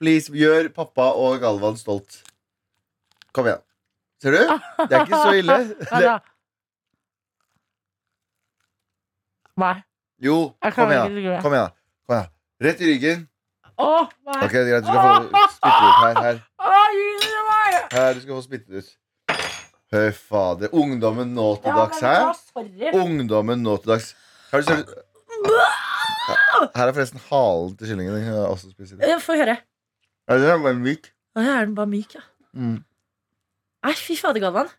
[0.00, 2.22] Please, gjør pappa og Galvan stolt.
[3.36, 3.60] Kom igjen.
[4.22, 4.38] Ser du?
[4.88, 5.56] Det er ikke så ille.
[6.00, 6.14] Det.
[9.60, 9.74] Nei.
[10.24, 10.36] jo,
[10.72, 11.18] kom igjen.
[11.44, 11.74] Kom igjen.
[12.08, 12.30] Kom igjen.
[12.64, 13.26] Rett i ryggen.
[13.80, 13.88] Å,
[14.28, 14.40] nei.
[14.44, 14.84] Ok, greit.
[14.84, 16.16] Du skal få spytte ut her.
[16.24, 16.40] Her.
[17.92, 18.90] Her du skal få spytte ut.
[19.90, 20.72] Høy fader.
[20.76, 22.28] Ungdommen nå til dags her.
[22.96, 24.12] Ungdommen nå til dags.
[24.52, 24.62] Her,
[26.86, 28.16] er forresten halen til kyllingen.
[28.16, 29.00] Den kan også spise.
[29.00, 29.56] Ja, Få høre.
[30.30, 31.10] Ja, den er bare myk.
[31.34, 32.22] Ja, er den bare myk, ja.
[32.54, 32.76] Mm.
[33.86, 34.70] Nei, fy fader, Galvan.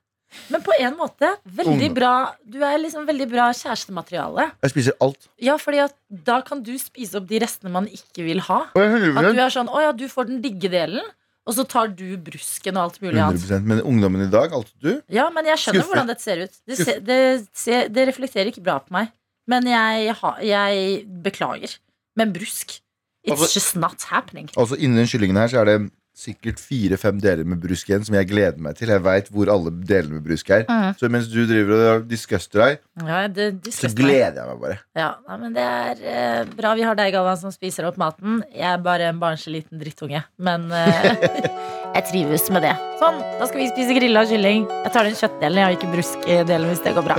[0.47, 2.11] Men på en måte, veldig bra
[2.47, 4.45] Du er liksom veldig bra kjærestemateriale.
[4.63, 5.27] Jeg spiser alt.
[5.43, 8.61] Ja, fordi at da kan du spise opp de restene man ikke vil ha.
[8.71, 11.03] At du er sånn, å ja, du får den digge delen,
[11.43, 13.51] og så tar du brusken og alt mulig annet.
[13.67, 15.89] Men ungdommen i dag, alt du Ja, men jeg skjønner Skuffer.
[15.91, 16.59] hvordan dette ser ut.
[16.69, 17.19] Det, se, det,
[17.57, 19.11] se, det reflekterer ikke bra på meg.
[19.51, 21.75] Men jeg, jeg, jeg beklager.
[22.15, 22.77] Men brusk
[23.23, 24.49] It's Altså- just not happening.
[24.57, 28.27] Altså Innen kyllingen her så er det sikkert fire-fem deler med brusk igjen, som jeg
[28.27, 28.89] gleder meg til.
[28.91, 30.65] Jeg veit hvor alle delene med brusk er.
[30.67, 30.97] Mm.
[30.99, 34.77] Så mens du driver og disguster deg, Ja, det, det så gleder jeg meg bare.
[34.99, 38.41] Ja, nei, men det er eh, bra vi har deg, Galvan, som spiser opp maten.
[38.53, 40.23] Jeg er bare en barnslig liten drittunge.
[40.37, 41.09] Men eh,
[41.95, 42.75] jeg trives med det.
[43.01, 44.67] Sånn, da skal vi spise grilla kylling.
[44.83, 47.17] Jeg tar den kjøttdelen, jeg har ikke bruskdelen hvis det går bra.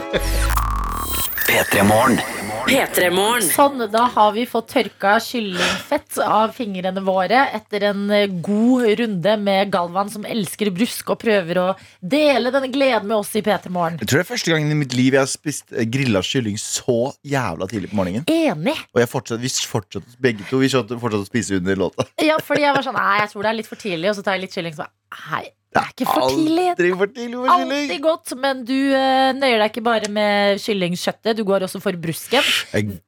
[1.48, 2.41] P3 Morgen.
[2.72, 3.44] P3morgen.
[3.52, 9.34] Sånn, da har vi fått tørka kyllingfett av fingrene våre etter en eh, god runde
[9.42, 11.66] med Galvan som elsker brusk og prøver å
[12.00, 14.00] dele denne gleden med oss i P3 Morgen.
[14.00, 16.56] Jeg tror det er første gangen i mitt liv jeg har spist eh, grilla kylling
[16.56, 18.24] så jævla tidlig på morgenen.
[18.32, 18.78] Enig!
[18.96, 22.08] Og jeg fortsatt, vi fortsatte, begge to vi fortsatte fortsatte å spise under låta.
[22.24, 24.24] Ja, fordi jeg var sånn Nei, jeg tror det er litt for tidlig, og så
[24.24, 24.72] tar jeg litt kylling.
[24.72, 24.94] Så bare,
[25.28, 26.66] Nei, det er ikke for tidlig.
[26.74, 27.72] Aldri for tidlig for kylling.
[27.78, 31.38] Alltid godt, men du uh, nøyer deg ikke bare med kyllingkjøttet.
[31.38, 32.50] Du går også for brusken.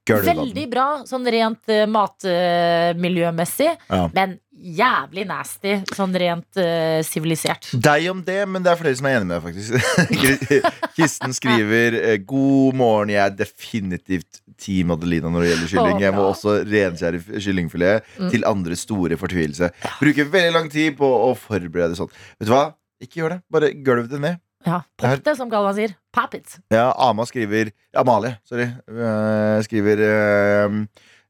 [0.08, 4.06] Veldig bra sånn rent uh, matmiljømessig, Ja.
[4.16, 7.68] men jævlig nasty sånn rent eh, sivilisert.
[7.74, 10.38] Deg om det, men det er flere som er enig med deg, faktisk.
[10.96, 16.00] Kristen skriver eh, God morgen, jeg er definitivt Team Adelina når det gjelder kylling.
[16.04, 18.30] Jeg må også renskjære kyllingfilet Mm.
[18.30, 19.70] til andre store fortvilelse.
[20.00, 22.10] Bruker veldig lang tid på å forberede sånn.
[22.38, 22.74] Vet du hva?
[23.02, 23.40] Ikke gjør det.
[23.52, 24.40] Bare gulv det ned.
[24.64, 25.92] Ja, Pop det, som Galvan sier.
[26.14, 26.54] Pop it.
[26.72, 28.64] Ja, Ama skriver Amalie, sorry.
[28.88, 30.78] Uh, skriver uh,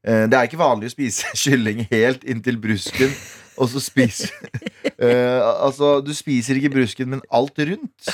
[0.07, 3.11] uh, Det er ikke vanlig å spise kylling helt inntil brusken,
[3.59, 4.31] og så spiser
[5.65, 8.07] Altså, du spiser ikke brusken, men alt rundt.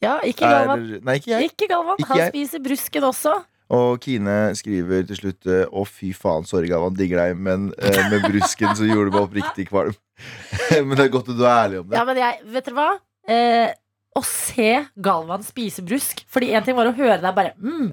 [0.00, 0.86] Ja, ikke Er, Galvan.
[1.04, 1.50] nei, ikke jeg.
[1.52, 1.96] Ikke Galvan.
[2.00, 2.32] Ikke Han jeg.
[2.32, 3.34] spiser brusken også.
[3.72, 8.02] Og Kine skriver til slutt eh, Å, fy faen, sorry, Galvan, digger deg, men eh,
[8.12, 9.96] med brusken så gjorde du meg oppriktig kvalm.
[10.84, 11.96] men det er godt at du er ærlig om det.
[11.96, 12.90] Ja, men jeg, vet dere hva?
[13.24, 13.72] Eh,
[14.14, 17.86] å se Galvan spise brusk Fordi en ting var å høre deg bare mm,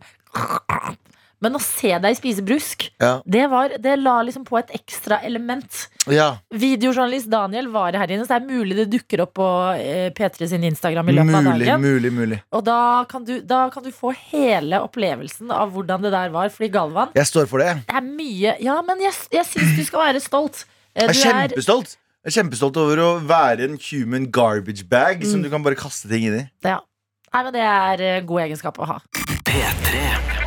[1.42, 3.16] Men å se deg spise brusk Ja.
[3.26, 5.88] det, var, det la liksom på et ekstra element.
[6.08, 10.12] Ja, Videojournalist Daniel var her inne, så det er mulig det dukker opp på eh,
[10.14, 11.82] P3 sin Instagram i løpet av dagen.
[11.82, 12.40] mulig, mulig.
[12.54, 12.78] Og da
[13.10, 16.50] kan, du, da kan du få hele opplevelsen av hvordan det der var.
[16.54, 17.74] Fordi Galvan Jeg står for det.
[17.90, 20.66] det er mye Ja, men jeg, jeg syns du skal være stolt.
[20.94, 21.98] Du Jeg er kjempestolt.
[22.22, 25.44] Jeg er kjempestolt over å være en human garbage bag som Mm.
[25.44, 26.46] du kan bare kaste ting inn i.
[26.70, 26.78] ja.
[27.34, 29.00] Nei, men det er eh, god egenskap å ha.
[29.48, 30.41] P3.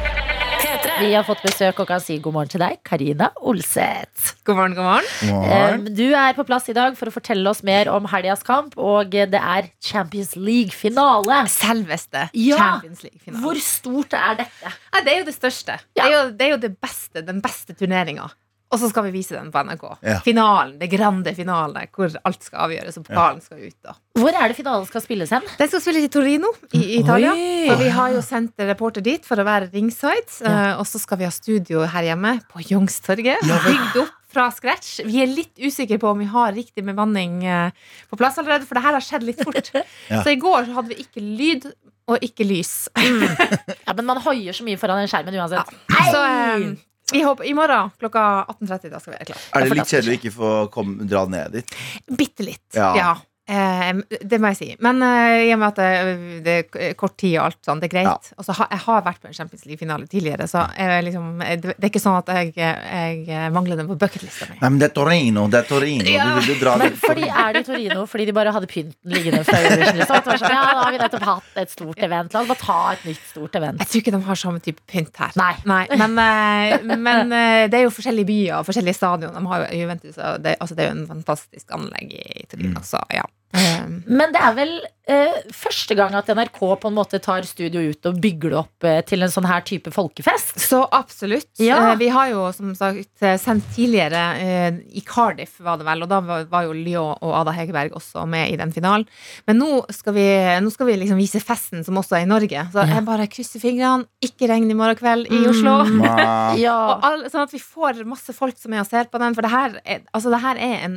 [0.94, 1.00] P3.
[1.02, 4.34] Vi har fått besøk og kan si god morgen til deg, Karina Olseth.
[4.46, 5.32] God morgen, god morgen.
[5.32, 5.84] morgen.
[5.96, 9.10] du er på plass i dag for å fortelle oss mer om helgas kamp, og
[9.10, 11.42] det er Champions League-finale.
[11.50, 12.60] Selveste Ja.
[12.60, 13.42] Champions League-finale.
[13.42, 14.74] Hvor stort er dette?
[14.94, 15.78] Ja, det er jo det største.
[15.94, 18.30] Det, er jo, det er jo det beste, den beste turneringa.
[18.74, 19.84] Og så skal vi vise den på NRK.
[20.02, 20.16] Ja.
[20.26, 23.76] Finalen, det grande finale, hvor alt skal avgjøres, og pokalen skal ut.
[23.86, 25.46] da Hvor er det finalen skal spilles hen?
[25.60, 27.30] Den skal spilles i Torino i i Italia.
[27.38, 27.70] Oi.
[27.70, 30.26] Og vi har jo sendt reporter dit for å være ringside.
[30.42, 33.46] eh, Og så skal vi ha studio her hjemme på Youngstorget.
[33.46, 34.96] Bygd opp fra scratch.
[35.06, 37.70] Vi er litt usikre på om vi har riktig bemanning eh,
[38.10, 39.70] på plass allerede, for det her har skjedd litt fort.
[40.10, 40.24] Ja.
[40.26, 41.68] Så i går så hadde vi ikke lyd
[42.10, 42.88] og ikke lys.
[42.98, 45.70] Ja, Men man hoier så mye foran den skjermen uansett.
[46.10, 46.66] Så eh,
[47.12, 49.44] vi håper i morgen klokka 18.30 da skal vi være klare.
[49.52, 51.76] Er det litt kjedelig å ikke få kom, dra ned dit?
[52.08, 52.66] Bitte litt.
[52.76, 52.90] Ja.
[52.96, 53.12] Ja.
[53.44, 54.66] Eh, det må jeg si.
[54.84, 57.90] Men eh, i og med at det, det er kort tid og alt sånn, det
[57.90, 58.08] er greit.
[58.30, 58.38] Ja.
[58.40, 61.74] Og så har, jeg har vært på en Champions League-finale tidligere, så jeg, liksom, det,
[61.74, 64.56] det er ikke sånn at jeg, jeg mangler den på bucketlista mi.
[64.62, 66.08] Nei, men det er Torino, det er Torino.
[66.08, 66.30] Ja.
[66.30, 69.42] Du vil jo dra Men fordi er det Torino fordi de bare hadde pynten liggende
[69.44, 70.00] før Eurovision?
[70.00, 70.24] Liksom.
[70.24, 72.32] Sånn, ja, da har vi nettopp hatt et stort event.
[72.32, 73.84] La oss bare ta et nytt stort event.
[73.84, 75.36] Jeg tror ikke de har samme type pynt her.
[75.40, 75.84] Nei.
[75.92, 79.36] Men, eh, men eh, det er jo forskjellige byer og forskjellige stadion.
[79.36, 82.80] De har jo Juventus, og det, altså, det er jo en fantastisk anlegg i Torino.
[82.80, 82.86] Mm.
[82.88, 83.26] Så ja.
[83.54, 84.72] Eh, Men det er vel
[85.06, 88.86] eh, første gang at NRK på en måte tar studio ut og bygger det opp
[88.88, 90.56] eh, til en sånn her type folkefest.
[90.64, 91.48] Så absolutt.
[91.62, 91.78] Ja.
[91.92, 96.02] Eh, Vi har jo som sagt eh, sendt tidligere eh, i Cardiff, var det vel,
[96.06, 99.06] og da var var jo Lyon og Ada Hegerberg også med i den finalen.
[99.46, 100.26] Men nå skal vi,
[100.64, 102.66] nå skal vi liksom vise festen som også er i Norge.
[102.74, 104.08] Så jeg bare krysser fingrene.
[104.24, 105.78] Ikke regn i morgen kveld i Oslo.
[105.88, 106.04] Mm.
[106.64, 106.74] Ja.
[106.94, 109.34] Og all, sånn at vi får masse folk som er og ser på den.
[109.34, 110.94] For det her er, altså det her er en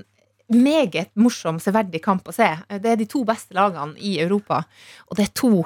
[0.54, 2.48] meget morsom, severdig kamp å se.
[2.80, 4.64] Det er de to beste lagene i Europa,
[5.10, 5.66] og det er to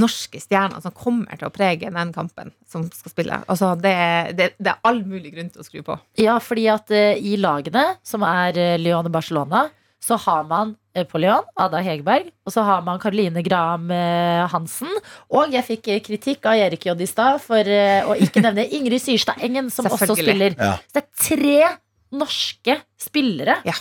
[0.00, 3.40] norske stjerner som kommer til å prege den kampen som skal spille.
[3.50, 5.96] Altså, det, er- det, det er all mulig grunn til å skru på.
[6.22, 9.66] Ja, fordi at uh, i lagene, som er uh, Lyon og Barcelona,
[10.00, 13.90] så har man uh, på Lyon Ada Hegerberg, og så har man Caroline Graham
[14.54, 14.94] Hansen.
[15.36, 16.94] Og jeg fikk kritikk av Erik J.
[16.94, 20.54] i stad for å ikke nevne Ingrid Syrstad Engen, som også spiller.
[20.56, 20.76] Ja.
[20.86, 21.72] Så det er tre
[22.16, 23.60] norske spillere.
[23.68, 23.74] Ja.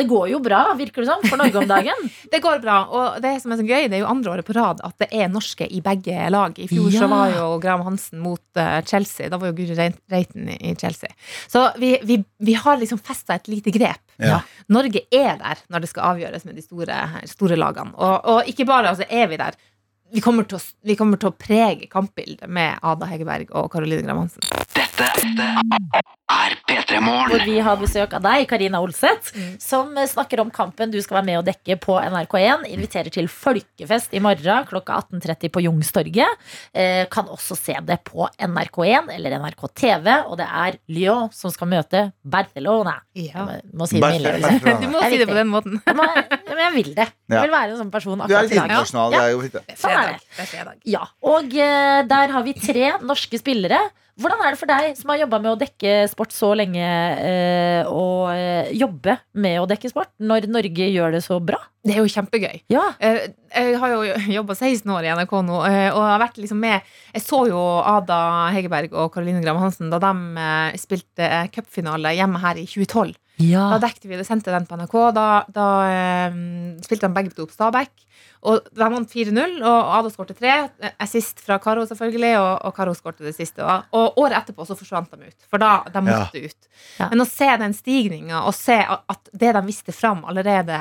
[0.00, 2.04] Det går jo bra, virker det som, for Norge om dagen.
[2.32, 4.54] Det går bra, og det som er så gøy, det er jo andre året på
[4.56, 6.56] rad at det er norske i begge lag.
[6.62, 7.02] I fjor Ja.
[7.02, 9.28] så var jo Graham Hansen mot uh, Chelsea.
[9.32, 11.10] Da var jo Guri Reiten i Chelsea.
[11.50, 14.02] Så vi, vi, vi har liksom festa et lite grep.
[14.22, 14.40] Ja.
[14.70, 17.92] Norge er der når det skal avgjøres med de store, store lagene.
[17.96, 19.58] Og, og ikke bare altså, er vi der.
[20.10, 24.02] Vi kommer, til å, vi kommer til å prege kampbildet med Ada Hegerberg og Caroline
[24.06, 24.42] Graham Hansen.
[25.00, 25.46] Dette
[26.30, 29.32] er P3 hvor vi har besøk av deg, Karina Olseth,
[29.62, 32.66] som eh, snakker om kampen du skal være med å dekke på NRK1.
[32.70, 36.44] Inviterer til folkefest i morgen klokka 18.30 på Youngstorget.
[36.76, 41.50] Eh, kan også se det på NRK1 eller NRK TV, og det er Lyon som
[41.54, 42.98] skal møte Barcelona.
[43.18, 43.46] Ja.
[43.48, 44.60] Må, må si det med.
[44.84, 45.80] Du må si det på den måten.
[45.86, 46.06] Jeg, må,
[46.60, 47.08] jeg vil det.
[47.10, 47.42] Jeg Ja.
[47.46, 48.68] vil være en sånn person Du er akkurat litt i dag.
[48.70, 49.16] internasjonal.
[49.16, 49.78] Det er jo fint, det.
[49.80, 50.20] Sånn er det.
[50.36, 50.78] Det er fredag.
[50.94, 51.02] Ja,
[51.34, 53.80] og eh, der har vi tre norske spillere.
[54.20, 57.88] Hvordan er det for deg som har jobba med å dekke sport så lenge, eh,
[57.88, 58.04] å
[58.34, 61.56] eh, jobbe med å dekke sport når Norge gjør det så bra?
[61.82, 62.60] Det er jo kjempegøy.
[62.72, 64.02] Ja, Eh, Jeg har jo
[64.38, 67.58] jobba 16 år i NRK nå, eh, og har vært liksom med Jeg så jo
[67.82, 70.12] Ada Hegerberg og Caroline Gram Hansen da de
[70.78, 73.16] spilte cupfinale hjemme her i 2012.
[73.74, 74.94] Da dekket vi det, sendte den på NRK.
[75.16, 75.66] Da, da
[76.32, 77.90] um, spilte de begge to på Stabæk.
[78.50, 80.54] Og de vant 4-0, og Ada skårte tre.
[81.00, 83.64] Assist fra Karo, selvfølgelig, og, og Karo skårte det siste.
[83.64, 86.70] Og, og året etterpå så forsvant de ut, for da de måtte ut.
[87.00, 87.10] Ja.
[87.12, 90.78] Men å se den stigninga, og se at det de visste fram allerede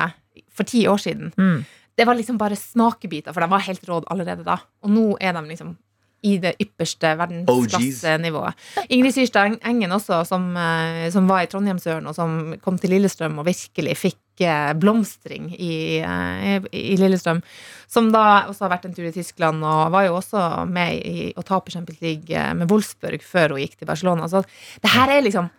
[0.55, 1.65] for ti år siden, Mm.
[1.99, 4.55] det var liksom bare smakebiter, for de var helt råd allerede da.
[4.83, 5.75] Og nå er de liksom
[6.21, 8.57] i det ypperste verdensklassenivået.
[8.89, 13.39] Ingrid Syrstad Engen også, som, eh, som var i Trondheimsøren, og som kom til Lillestrøm
[13.39, 17.41] og virkelig fikk eh, blomstring i, eh, i Lillestrøm.
[17.87, 21.31] Som da også har vært en tur i Tyskland, og var jo også med i
[21.35, 24.27] å tape Champions League med Wolfsburg før hun gikk til Barcelona.
[24.27, 24.43] Så
[24.81, 25.49] det her er liksom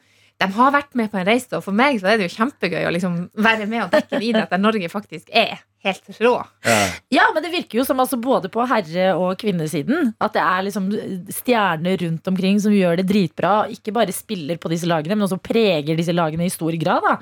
[0.41, 2.87] de har vært med på en reise, og for meg så er det jo kjempegøy
[2.89, 6.33] å liksom være med og dekke en idrett der Norge faktisk er helt rå.
[6.67, 6.79] Ja.
[7.09, 10.67] ja, men det virker jo som altså både på herre- og kvinnesiden at det er
[10.67, 10.91] liksom
[11.33, 13.55] stjerner rundt omkring som gjør det dritbra.
[13.73, 17.07] Ikke bare spiller på disse lagene, men også preger disse lagene i stor grad.
[17.07, 17.17] Da.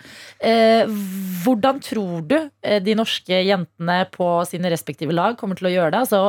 [0.51, 0.90] Eh,
[1.44, 5.94] hvordan tror du eh, de norske jentene på sine respektive lag kommer til å gjøre
[5.94, 6.03] det?
[6.07, 6.23] Altså,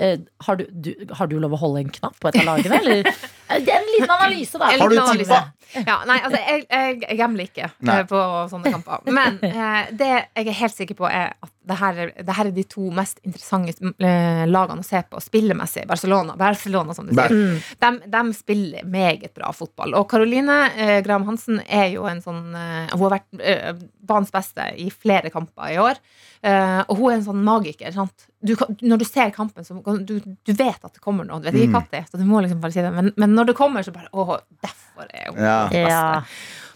[0.00, 2.82] eh, har, du, du, har du lov å holde en knapp på et av lagene,
[2.84, 3.10] eller?
[3.50, 4.68] Eh, Det er en liten analyse, da.
[4.78, 5.38] Har du tippa?
[5.74, 7.96] Ja, nei, altså, jeg, jeg, jeg gambler ikke Nei.
[8.06, 8.20] på
[8.52, 9.02] sånne kamper.
[9.10, 12.46] Men eh, det jeg er helt sikker på, er at det her, er- det her
[12.48, 15.82] er de to mest interessante eh, lagene å se på spillemessig.
[15.86, 17.60] Barcelona, Barcelona som du sier.
[17.82, 19.92] De, de spiller meget bra fotball.
[19.98, 23.74] Og Caroline eh, Graham Hansen er jo en sånn eh, Hun har vært eh,
[24.10, 26.00] banens beste i flere kamper i år.
[26.42, 27.92] Eh, og hun er en sånn magiker.
[27.94, 28.26] Sant?
[28.40, 31.42] Du, når du ser kampen, så du, du vet at det kommer noe.
[31.44, 31.76] Du vet ikke Mm.
[31.76, 32.90] hva det er, så du må liksom bare si det.
[32.96, 35.58] Men, men når det kommer, så bare Å, derfor er hun Ja.
[35.68, 35.92] den beste.
[35.92, 36.24] Ja.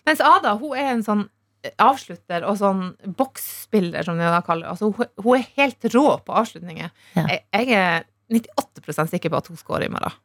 [0.05, 1.25] Mens Ada hun er en sånn
[1.83, 2.83] avslutter og sånn
[3.19, 4.75] boksspiller, som de da kaller det.
[4.75, 6.93] altså, hun, hun er helt rå på avslutninger.
[7.17, 7.27] Ja.
[7.31, 10.17] Jeg, jeg er 98% sikker på at hun scorer i morgen.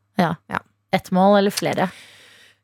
[0.96, 1.90] Ett mål eller flere?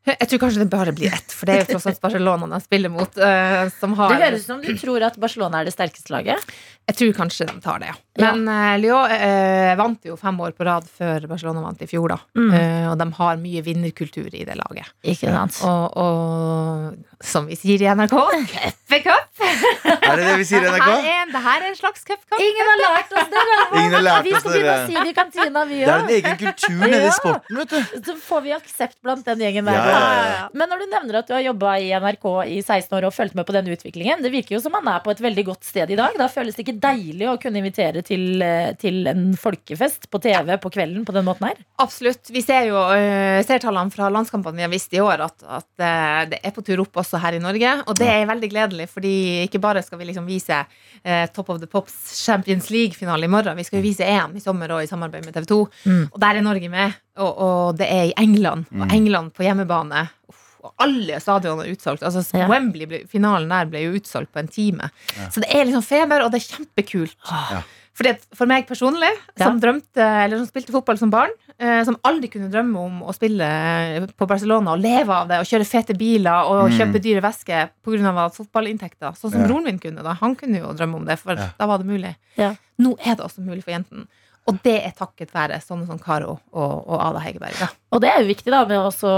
[0.06, 2.60] Jeg tror kanskje det bare blir ett, for det er jo tross alt Barcelona de
[2.62, 3.16] spiller mot.
[3.18, 6.52] Uh, som har, Det høres ut som du tror at Barcelona er det sterkeste laget.
[6.86, 7.96] Jeg tror kanskje de tar det, ja.
[8.22, 12.14] Men eh, Lyon eh, vant jo fem år på rad før Barcelona vant i fjor,
[12.14, 12.20] da.
[12.38, 12.52] Mm.
[12.54, 14.92] Eh, og de har mye vinnerkultur i det laget.
[15.04, 15.58] Ikke sant?
[15.66, 18.14] Og, og som vi sier i NRK,
[18.54, 19.02] cupcup!
[19.02, 19.24] er!
[20.06, 20.86] Er det det vi sier i NRK?
[20.86, 22.38] her er det her er en slags cupcup.
[22.38, 23.44] Ingen har lært oss det!
[23.80, 26.04] Ingen har lært vi skal det, begynne å si det i kantina, vi Det er
[26.06, 27.98] en egen kultur nede i sporten, vet du.
[28.06, 29.82] Så får vi aksept blant den gjengen der.
[29.82, 30.48] Ja, ja, ja.
[30.54, 33.36] Men når du nevner at du har jobba i NRK i 16 år og fulgt
[33.36, 35.92] med på denne utviklingen, det virker jo som man er på et veldig godt sted
[35.92, 36.16] i dag.
[36.20, 40.56] Da føles det ikke deilig å kunne invitere til, eh, til en folkefest på TV
[40.62, 41.60] på kvelden på den måten her?
[41.82, 42.30] Absolutt.
[42.34, 46.30] Vi ser jo øh, seertallene fra landskampene vi har visst i år, at, at øh,
[46.32, 47.74] det er på tur opp også her i Norge.
[47.88, 49.16] Og det er veldig gledelig, fordi
[49.48, 50.62] ikke bare skal vi liksom vise
[51.04, 54.44] eh, Top of the Pops Champions League-finale i morgen, vi skal jo vise EM i
[54.44, 55.60] sommer og i samarbeid med TV 2.
[55.86, 56.04] Mm.
[56.12, 58.66] Og der er Norge med, og, og det er i England.
[58.72, 58.92] Og Mm.
[58.92, 60.02] England på hjemmebane.
[60.30, 60.45] Uff,
[60.80, 62.04] alle stadionene er utsolgt.
[62.04, 62.48] Altså, Ja.
[62.48, 64.90] Wembley, ble, finalen der ble jo utsolgt på en time.
[65.32, 67.16] Så det er liksom feber, og det er kjempekult.
[67.30, 67.62] Ja.
[67.96, 71.96] Fordi at For meg personlig, som drømte Eller som spilte fotball som barn, eh, som
[72.04, 75.66] aldri kunne drømme om å spille eh, på Barcelona og leve av det og kjøre
[75.66, 76.78] fete biler og Mm.
[76.78, 78.30] kjøpe dyre væsker pga.
[78.36, 79.48] fotballinntekter, sånn som Ja.
[79.48, 80.04] broren min kunne.
[80.04, 81.52] da Han kunne jo drømme om det, for Ja.
[81.58, 82.16] da var det mulig.
[82.36, 82.56] Ja.
[82.78, 84.08] Nå er det også mulig for jentene.
[84.48, 87.56] Og det er takket være sånne som Karo og, og Ada Hegerberg.
[87.58, 87.68] Da.
[87.96, 89.10] Og det er jo viktig da med å også,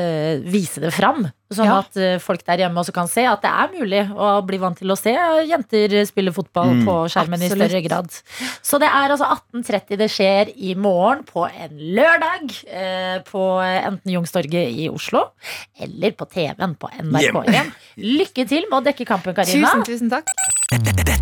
[0.00, 1.26] øh, vise det fram.
[1.54, 1.74] Sånn Ja.
[1.84, 4.78] at øh, folk der hjemme også kan se at det er mulig å bli vant
[4.80, 5.12] til å se
[5.46, 6.84] jenter spille fotball Mm.
[6.88, 8.08] på skjermen i større grad.
[8.64, 12.48] Så det er altså 18.30 det skjer i morgen på en lørdag.
[12.64, 15.26] øh, på enten Youngstorget i Oslo
[15.78, 17.72] eller på TV-en på NRK1.
[17.98, 19.68] Lykke til med å dekke kampen, Karina.
[19.68, 20.32] Tusen, tusen takk.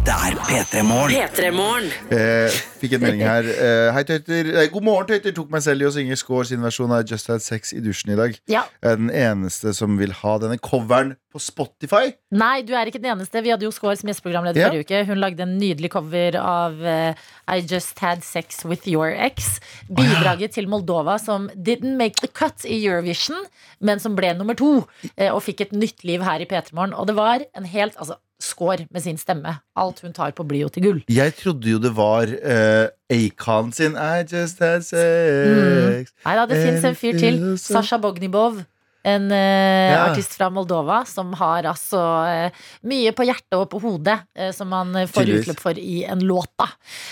[0.03, 1.13] Dette er P3 Morgen.
[1.15, 1.85] P3morgen.
[2.11, 3.47] Eh, fikk en melding her.
[3.47, 4.49] Eh, Hei, tøyter.
[4.59, 5.31] Eh, god morgen, tøyter.
[5.37, 8.11] Tok meg selv i å synge Skår sin versjon av Just Had Sex i dusjen
[8.11, 8.35] i dag.
[8.51, 8.65] Ja.
[8.83, 12.11] Jeg er den eneste som vil ha denne coveren på Spotify.
[12.35, 13.45] Nei, du er ikke den eneste.
[13.47, 14.73] Vi hadde jo Skår som gjesteprogramleder Ja.
[14.73, 15.05] forrige uke.
[15.13, 17.15] Hun lagde en nydelig cover av uh,
[17.47, 19.61] I Just Had Sex With Your Ex.
[19.87, 23.39] Bidraget til Moldova som didn't make the cut i Eurovision,
[23.79, 24.83] men som ble nummer to.
[25.17, 26.93] eh, og fikk et nytt liv her i P3 Morgen.
[26.99, 29.55] Og det var en helt Altså, Skår med sin stemme.
[29.79, 31.01] Alt hun tar på, blir jo til gull.
[31.13, 36.11] Jeg trodde jo det var uh, Acon sin I Just Had Sex.
[36.27, 37.41] Nei da, det fins en fyr til.
[37.63, 38.65] Sasha Bognibov.
[39.05, 40.05] En eh, Ja.
[40.11, 44.69] artist fra Moldova som har altså eh, mye på hjertet og på hodet eh, som
[44.71, 45.49] man eh, får Tydeligvis.
[45.49, 46.51] utløp for i en låt.
[46.59, 46.69] da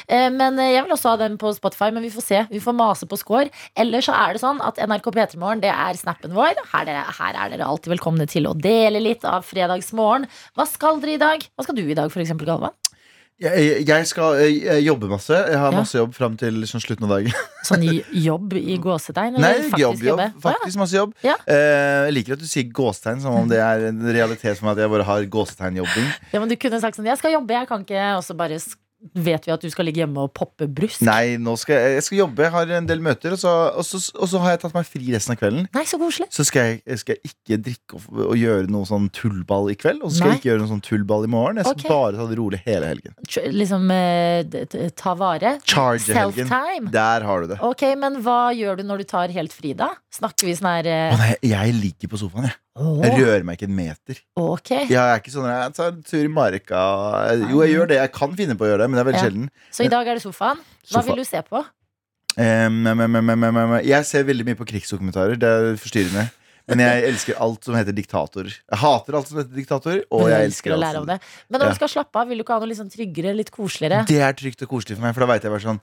[0.09, 2.43] eh, Men eh, jeg vil også ha den på Spotify, men vi får se.
[2.51, 3.51] Vi får mase på score.
[3.77, 6.55] Eller så er det sånn at NRK P3morgen, det er snappen vår.
[6.73, 10.29] Her, dere, her er dere alltid velkomne til å dele litt av fredagsmorgen.
[10.57, 11.49] Hva skal dere i dag?
[11.59, 12.77] Hva skal du i dag, for eksempel, Galvan?
[13.41, 14.37] Jeg, jeg skal
[14.85, 15.33] jobbe masse.
[15.33, 17.33] Jeg har masse jobb fram til sånn slutten av dagen.
[17.71, 19.39] Sånn jobb i gåsetegn?
[19.41, 20.21] Nei, faktisk jobb, jobb.
[20.45, 21.15] Faktisk masse jobb.
[21.25, 21.35] Ja.
[21.45, 24.81] Eh, jeg liker at du sier gåsetegn, som om det er en realitet som at
[24.81, 26.09] jeg bare har gåsetegnjobbing.
[26.33, 28.59] Ja, men Du kunne sagt sånn 'jeg skal jobbe, jeg kan ikke', og så bare
[29.01, 31.01] vet vi at du skal ligge hjemme og poppe brusk.
[31.07, 32.45] Nei, skal jeg, jeg skal jobbe.
[32.45, 34.89] Jeg har en del møter, og så, og, så, og så har jeg tatt meg
[34.89, 35.69] fri resten av kvelden.
[35.77, 36.29] Nei, så koselig.
[36.35, 40.05] Så skal jeg, skal jeg ikke drikke og, og gjøre noe sånn tullball i kveld.
[40.05, 40.37] Og så skal Nei.
[40.37, 41.61] jeg ikke gjøre noe sånn tullball i morgen.
[41.63, 41.95] Jeg skal okay.
[41.95, 43.17] bare ta det rolig hele helgen.
[43.27, 45.57] Tr- Liksom eh, ta vare.
[45.65, 46.93] Self-time.
[46.95, 47.61] Der har du det.
[47.67, 49.93] Ok, men hva gjør du når du tar helt fri, da?
[50.15, 52.59] Snakker vi sånn her Å eh, nei, jeg ligger på sofaen, jeg.
[52.81, 54.21] Åh, Jeg rører meg ikke en meter.
[54.41, 54.71] Ok.
[54.89, 56.81] Jeg er ikke sånn jeg tar en tur i marka.
[57.45, 58.01] Jo, jeg gjør det.
[58.01, 59.29] Jeg kan finne på å gjøre det, men det er veldig Ja.
[59.29, 59.51] sjelden.
[59.71, 60.59] Så i dag er det sofaen.
[60.89, 61.07] Hva Sofa.
[61.11, 61.65] vil du se på?
[62.39, 63.81] Um, um, um.
[63.85, 65.37] Jeg ser veldig mye på krigsdokumentarer.
[65.39, 66.31] Det er forstyrrende.
[66.71, 68.47] Men jeg elsker alt som heter diktator.
[68.47, 71.19] Jeg hater alt som heter diktator, og jeg elsker elsker å lære om det.
[71.51, 74.05] Men når du skal slappe av, vil du ikke ha noe sånn tryggere, litt koseligere?
[74.07, 75.81] Det er trygt og koselig for meg, for da veit jeg bare sånn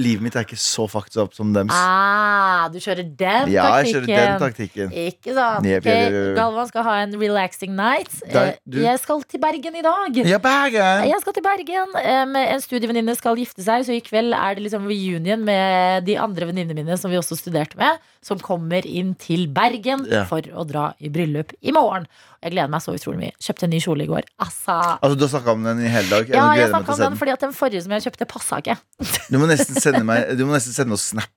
[0.00, 1.74] Livet mitt er ikke så fucked up som dems.
[1.76, 4.88] Ah, du kjører den Ja, jeg kjører den taktikken.
[4.90, 4.94] taktikken.
[5.10, 5.66] Ikke sant?
[5.68, 6.36] Jep, Ok, jep, jep, jep.
[6.38, 8.10] Galvan skal ha en relaxing night.
[8.32, 10.16] Der, Eh, Jeg skal til Bergen i dag.
[10.26, 11.08] Ja, Bergen!
[11.10, 11.94] Jeg skal til Bergen.
[12.00, 16.46] En studievenninne skal gifte seg, så i kveld er det liksom reunion med de andre
[16.50, 20.24] venninnene mine som vi også studerte med, som kommer inn til Bergen Ja.
[20.24, 22.06] for å dra i bryllup i morgen.
[22.42, 23.32] Jeg gleder meg så utrolig mye.
[23.36, 24.22] Kjøpte en ny kjole i går.
[24.40, 26.26] Altså Altså, Du har snakka om den i hele dag.
[26.26, 27.18] Jeg ja, jeg snakka om den den.
[27.18, 28.76] fordi at den forrige som jeg kjøpte, passa ikke.
[29.30, 31.28] Du må nesten sende meg Du må nesten sende oss snap.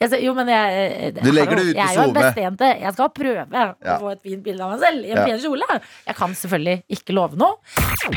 [0.00, 2.20] Jeg, ser- jo, men jeg, Du legger det ut på jeg er jo en SoMe.
[2.20, 2.70] bestejente.
[2.82, 3.66] Jeg skal prøve Ja.
[3.96, 5.24] å få et fint bilde av meg selv i en Ja.
[5.24, 5.80] pen kjole.
[6.06, 7.56] Jeg kan selvfølgelig ikke love noe.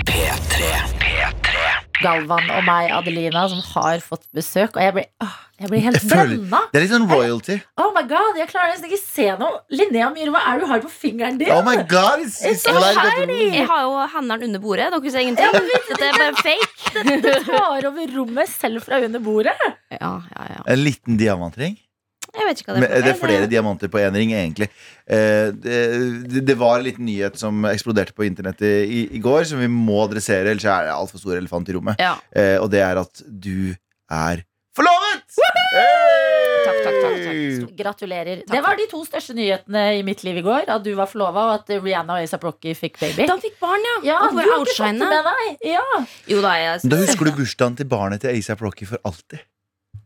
[0.06, 1.17] P3.
[2.04, 4.76] Galvan og meg, Adelina, som har fått besøk.
[4.78, 6.60] Og jeg blir, åh, jeg blir helt blenda.
[6.72, 7.58] Det er litt sånn royalty.
[7.82, 9.64] Oh my god, Jeg klarer nesten ikke se noe.
[9.74, 11.50] Linnea Myhre, hva er det du har på fingeren din?
[11.56, 13.26] Oh my god, it's, it's so like!
[13.58, 14.92] Jeg har jo hendene under bordet.
[14.94, 15.58] Dere ser ingenting.
[15.90, 17.04] Dette er bare fake.
[17.24, 19.58] Du tar over rommet selv fra under bordet.
[19.94, 20.62] Ja, ja, ja.
[20.68, 21.78] En liten diamantring.
[22.36, 23.06] Jeg vet ikke hva det er.
[23.06, 24.68] det er flere diamanter på én ring, egentlig.
[25.08, 29.70] Eh, det, var en liten nyhet som eksploderte på internettet i, i går, som vi
[29.72, 32.02] må adressere, ellers er det altfor stor elefant i rommet.
[32.04, 32.18] Ja.
[32.36, 33.74] Eh, og det er at du
[34.12, 34.44] er
[34.78, 35.24] forlovet!
[35.38, 37.72] Takk, takk, takk, takk.
[37.78, 38.42] Gratulerer.
[38.48, 40.68] Det var de to største nyhetene i mitt liv i går.
[40.74, 43.28] At du var forlova, og at Rihanna og ASAP Rocky fikk baby.
[43.30, 43.98] De fikk barn, ja.
[44.12, 45.10] Ja, Og du outshine.
[45.66, 45.86] Ja.
[46.30, 49.44] Jo da, jeg Da husker du bursdagen til barnet til ASAP Rocky for alltid.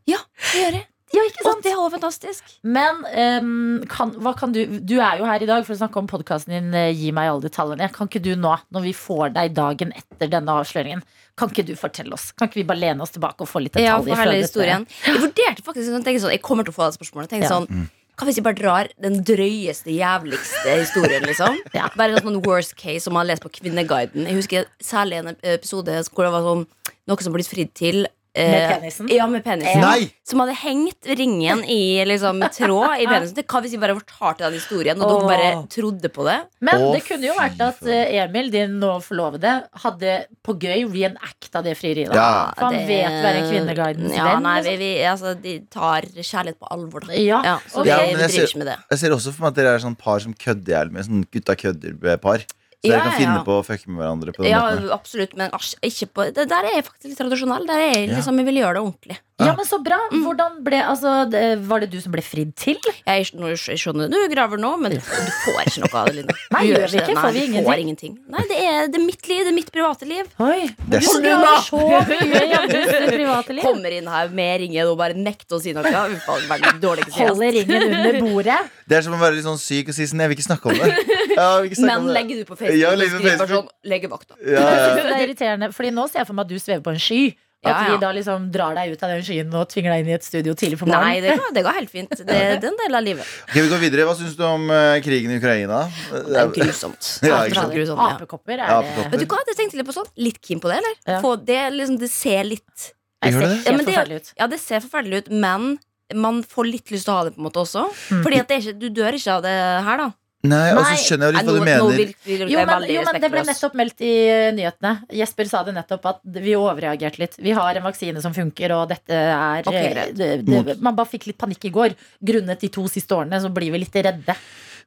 [0.08, 0.86] Ja, det gjør jeg.
[1.12, 1.62] Ja, ikke Og sant?
[1.66, 2.52] det var fantastisk.
[2.64, 3.02] Men
[3.42, 6.08] um, kan, hva kan du Du er jo her i dag for å snakke om
[6.10, 7.90] podkasten din eh, Gi meg alle detaljene.
[7.92, 11.02] Kan ikke du nå, når vi får deg dagen etter denne avsløringen,
[11.36, 12.30] kan ikke du fortelle oss?
[12.36, 14.14] Kan ikke vi bare lene oss tilbake og få litt Ja, detaljer?
[14.14, 14.86] for hele historien.
[15.06, 17.28] Jeg vurderte faktisk sånn, sånn, Jeg kommer til å få det spørsmålet.
[17.32, 17.52] Tenk Ja.
[17.56, 21.56] sånn Hva hvis jeg bare drar den drøyeste, jævligste historien, liksom?
[21.74, 21.88] Ja.
[21.96, 24.26] Bare sånn worst case som man har lest på Kvinneguiden.
[24.28, 26.66] Jeg husker særlig en episode hvor det var sånn
[27.08, 28.06] noe som ble fridd til.
[28.34, 29.08] Eh, Med penisen?
[29.12, 29.80] Ja, med penisen.
[29.82, 30.10] Nei!
[30.24, 33.42] Som hadde hengt ringen i liksom, tråd i penisen.
[33.44, 36.38] Hva hvis vi bare fortalte den historien, og dere bare trodde på det?
[36.64, 39.52] Men det kunne jo vært at eh, Emil, din nå forlovede,
[39.84, 42.14] hadde på gøy reenacta det frieriet.
[42.16, 42.52] Ja.
[42.56, 44.42] For han Det- vet være en Kvinneguidens ja, venn.
[44.48, 44.78] Nei, liksom.
[44.78, 47.06] vi, vi, altså, de tar kjærlighet på alvor.
[47.06, 47.12] Da.
[47.20, 48.78] Ja, Ja, så vi, Ja, jeg, vi jeg driver ser- ikke med det.
[48.90, 51.04] Jeg ser også for meg at dere er sånn par som kødder i hjel med.
[51.06, 52.44] Sånn gutta kødder-par.
[52.82, 53.42] Så Ja, dere kan finne ja.
[53.46, 54.88] på å fucke med hverandre på den Ja, måten.
[54.90, 57.66] absolutt, men asj, ikke på, det der er jeg faktisk litt tradisjonell.
[57.68, 59.18] Der er jeg liksom, jeg vil gjøre det ordentlig.
[59.46, 59.98] Ja, men så bra.
[60.12, 62.78] Hvordan ble, altså, det, var det du som ble fridd til?
[63.06, 66.32] Jeg, jeg skjønner du graver nå, men du, du får ikke noe av det, Line.
[66.32, 67.16] Du Nei, gjør vi ikke?
[67.16, 68.14] Nei, Får vi du får ingenting.
[68.32, 70.28] Nei, det er, det er mitt liv, det er mitt private liv.
[70.42, 73.64] Oi, Det du graver så mye i andres private liv.
[73.66, 75.92] Kommer inn her med ringen og bare nekter å si noe.
[76.32, 78.60] Holder ringen under bordet.
[78.88, 80.72] Det er som å være litt sånn syk og si sånn Jeg vil ikke snakke
[80.72, 80.90] om det.
[81.32, 82.14] Snakke Men om det.
[82.18, 83.52] legger du på Facebook Ja, legger på Facebook.
[83.54, 84.36] sånn Legevakta.
[84.44, 84.90] Ja, ja.
[84.96, 87.22] Det er irriterende, Fordi nå ser jeg for meg at du svever på en sky.
[87.62, 87.90] At Ja, ja.
[87.94, 90.24] vi da liksom drar deg ut av den skyen og tvinger deg inn i et
[90.26, 92.10] studio tidlig på Nei, det går, det går helt fint.
[92.10, 93.28] Det, det er en del av livet.
[93.46, 94.06] Ok, Vi går videre.
[94.08, 95.84] Hva syns du om uh, krigen i Ukraina?
[96.10, 97.12] Det er grusomt.
[97.22, 97.76] Ja, Det ikke er sant?
[97.76, 98.16] grusomt, ja.
[98.16, 99.12] Apekopper er apekopper.
[99.14, 100.96] Vet du hva, jeg tenkte litt på sånn Litt keen på det, eller?
[101.06, 101.20] Ja.
[101.22, 102.88] Få det, liksom, det ser litt
[103.22, 103.60] Jeg ser det?
[103.62, 104.32] Ja, det- forferdelig ut.
[104.42, 105.70] Ja, det ser forferdelig ut, men
[106.18, 107.86] man får litt lyst til å ha det på en måte også.
[108.10, 108.24] Mm.
[108.26, 109.54] Fordi at er ikke, du dør ikke av det
[109.86, 110.10] her, da.
[110.42, 111.98] Nei, og så skjønner jeg litt hva du mener.
[112.00, 114.14] virker vi Jo men, jo, men det ble nettopp meldt i
[114.56, 114.92] nyhetene.
[115.14, 117.36] Jesper sa det nettopp at vi overreagerte litt.
[117.38, 121.12] Vi har en vaksine som funker, og dette er okay, eh, det, det, Man bare
[121.12, 121.94] fikk litt panikk i går.
[122.32, 124.36] Grunnet de to siste årene så blir vi litt redde.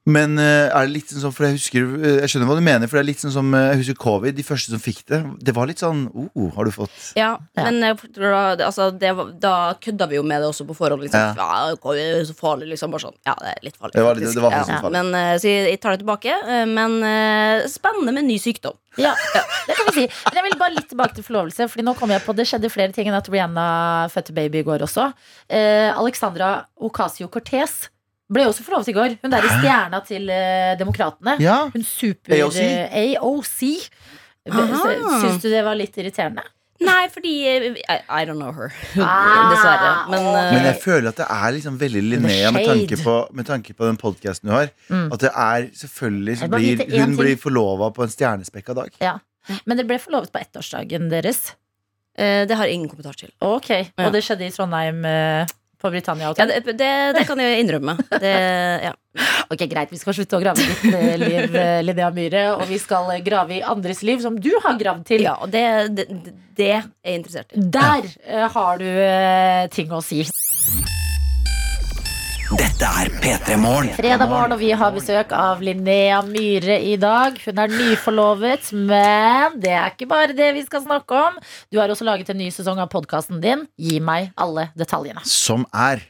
[0.06, 2.86] Men eh, er det litt sånn For jeg husker eh, Jeg skjønner hva du mener,
[2.86, 5.18] for det er litt sånn som eh, Jeg husker covid, de første som fikk det.
[5.42, 7.64] Det var litt sånn oh, har du fått Ja, Ja.
[7.66, 10.76] men jeg tror da, altså, det, var- da kødda vi jo med det også på
[10.78, 11.02] forhånd.
[11.08, 11.40] Liksom.
[11.40, 11.48] Ja.
[11.72, 11.76] Ja.
[11.82, 12.94] covid er så farlig, liksom.
[12.94, 13.18] Bare sånn.
[13.26, 13.96] Ja, det er litt farlig.
[13.98, 14.64] Det var det, det var ja.
[14.70, 14.94] farlig.
[15.00, 16.36] Men, så jeg, jeg tar det tilbake.
[16.70, 17.00] Men
[17.72, 18.78] spennende med ny sykdom.
[19.02, 19.12] Ja,
[19.68, 20.06] det kan vi si.
[20.30, 22.72] Men jeg vil bare litt tilbake til forlovelse, Fordi nå kom jeg på det skjedde
[22.72, 23.66] flere ting enn at Rihanna
[24.14, 25.10] fødte baby i går også.
[25.50, 27.90] Eh, Alexandra Ocasio-Cortez
[28.32, 29.18] ble også forlovet i går.
[29.22, 31.38] Hun der i stjerna til eh, Demokratene.
[31.44, 31.70] Ja.
[31.74, 32.58] Hun super AOC?
[32.62, 33.90] eh, AOC.
[34.52, 34.84] Aha.
[35.24, 36.44] Syns du det var litt irriterende?
[36.86, 38.74] Nei, fordi eh, I, I don't know her.
[39.00, 39.92] Ah, Dessverre.
[40.12, 40.36] Men, ok.
[40.42, 42.82] eh, Men jeg føler at det er liksom veldig Linnea med shade.
[42.82, 44.70] tanke på, med tanke på den podkasten du har.
[44.92, 45.06] Mm.
[45.16, 47.20] At det er selvfølgelig så Jeg blir, vite én Hun ting.
[47.22, 48.92] blir forlova på en stjernespekka dag.
[49.02, 49.16] Ja.
[49.66, 51.54] Men dere ble forlovet på ettårsdagen deres.
[52.18, 53.32] eh, det har jeg ingen kommentar til.
[53.42, 53.72] Ok,
[54.02, 55.46] Og det skjedde i Trondheim eh,
[55.86, 57.98] på Britannia Ja, det, det, det kan jeg innrømme.
[58.10, 58.34] Det,
[58.88, 58.94] ja.
[59.50, 62.46] Ok, Greit, vi skal slutte å grave i ditt liv, eh, Linnea Myhre.
[62.58, 65.28] Og vi skal grave i andres liv, som du har gravd til.
[65.28, 65.66] ja, og det,
[65.96, 66.10] det,
[66.58, 67.64] det er jeg interessert i.
[67.78, 70.26] Der uh, har du uh, ting å si.
[72.76, 73.94] Dette er P3 Morgen.
[73.96, 77.38] Fredag morgen, og vi har besøk av Linnea Myhre i dag.
[77.46, 81.38] Hun er nyforlovet, men det er ikke bare det vi skal snakke om.
[81.72, 83.64] Du har også laget en ny sesong av podkasten din.
[83.80, 85.24] Gi meg alle detaljene.
[85.24, 86.04] Som er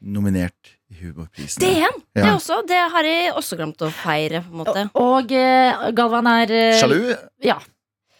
[0.00, 1.60] nominert i Humorprisen.
[1.60, 2.00] Det igjen!
[2.16, 2.22] Ja.
[2.22, 4.40] Det, også, det har jeg også glemt å feire.
[4.46, 7.12] på en måte Og og Galvan er eh, Sjalu?
[7.44, 7.60] Ja.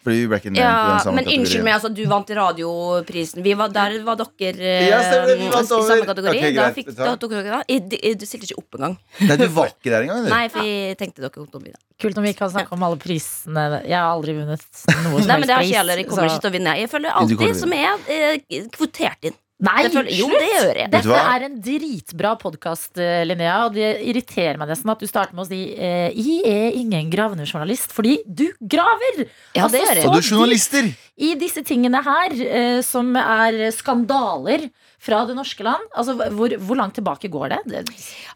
[0.07, 3.41] Fordi vi ble ikke nevnt i den Ja, men unnskyld meg, altså, du vant radioprisen.
[3.43, 6.37] Vi var, der var dere eh, Ja, stemmer vi vant i samme kategori.
[6.37, 7.59] Ok, da fikk, da tok dere da.
[7.67, 8.95] Jeg, jeg, du stilte ikke opp engang.
[9.19, 10.29] Nei, du var ikke der engang.
[10.31, 11.81] Nei, for jeg tenkte dere kom til å.
[11.99, 13.65] Kult om vi kan snakke om alle prisene.
[13.83, 16.01] Jeg har aldri vunnet noe som Nei, men det har helst ikke jeg heller.
[16.03, 16.77] Jeg kommer så- ikke til å vinne.
[16.79, 19.37] Jeg føler alltid som er eh, kvotert inn.
[19.59, 20.37] Nei, føler- jo, slutt!
[20.39, 20.89] det gjør jeg.
[20.93, 22.91] Dette er en dritbra podkast,
[23.25, 26.77] Linnea, og det irriterer meg nesten at du starter med å si eh, Jeg er
[26.77, 29.23] ingen gravende journalist, fordi du graver!
[29.55, 30.03] Ja, Altså, det gjør jeg.
[30.03, 30.91] så Og du er journalister!
[31.17, 34.67] I disse tingene her, eh, som er skandaler
[34.99, 37.59] fra det norske land, altså hvor, hvor langt tilbake går det?
[37.69, 37.81] det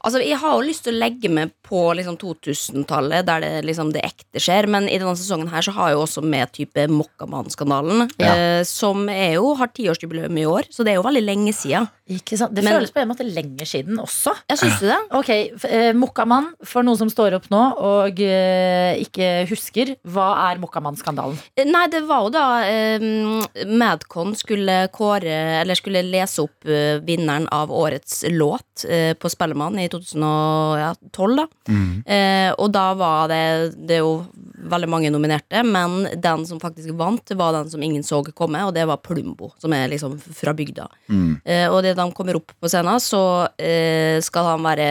[0.02, 3.92] Altså, Jeg har jo lyst til å legge meg på liksom 2000-tallet, der det liksom
[3.96, 4.70] det ekte skjer.
[4.70, 8.06] Men i denne sesongen her så har jeg jo også med type Mokkamann-skandalen.
[8.22, 8.36] Ja.
[8.36, 11.90] Eh, som er jo har tiårsjubileum i år, så det er jo veldig lenge siden.
[12.12, 12.54] Ikke sant?
[12.56, 14.34] det Men- føles på en måte lenger siden også.
[14.52, 14.98] Jeg synes det?
[15.18, 15.30] Ok,
[15.70, 21.38] eh, Mokkamann, for noen som står opp nå og eh, ikke husker, hva er Mokkamann-skandalen?
[21.56, 23.06] Eh, Nei, det var jo da eh,
[23.72, 29.80] Madcon skulle kåre Eller skulle lese opp eh, vinneren av årets låt eh, på Spellemann
[29.80, 31.48] i 2012, da.
[31.72, 32.04] Mm.
[32.06, 33.44] Eh, og da var det
[33.88, 34.26] Det er jo
[34.70, 38.74] veldig mange nominerte, men den som faktisk vant, var den som ingen så komme, og
[38.76, 40.88] det var Plumbo, som er liksom fra bygda.
[41.10, 41.34] Mm.
[41.46, 43.24] Eh, og det de kommer opp på scenen, så
[43.58, 44.90] eh, skal han være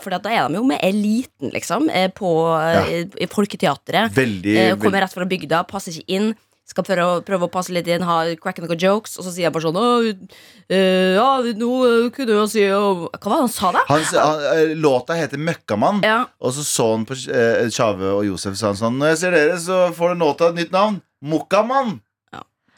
[0.00, 4.14] For da er de jo med eliten, liksom, eh, på eh, i Folketeatret.
[4.16, 6.32] Veldig, Eh, veldig kommer rett fra bygda, passer ikke inn.
[6.70, 9.48] Skal prøve, å- prøve å passe litt inn, ha crack noen jokes, og så sier
[9.48, 13.50] jeg bare sånn uh, Ja, nå eh, kunne jo si uh, Hva var det han
[13.50, 13.82] sa da?
[13.88, 18.28] han, han, eh, Låta heter Møkkamann, Ja, og så så han på Tjave uh, og
[18.28, 21.00] Josef sa han sånn Når jeg ser dere, så får dere låta et nytt navn.
[21.26, 21.98] Mokkamann!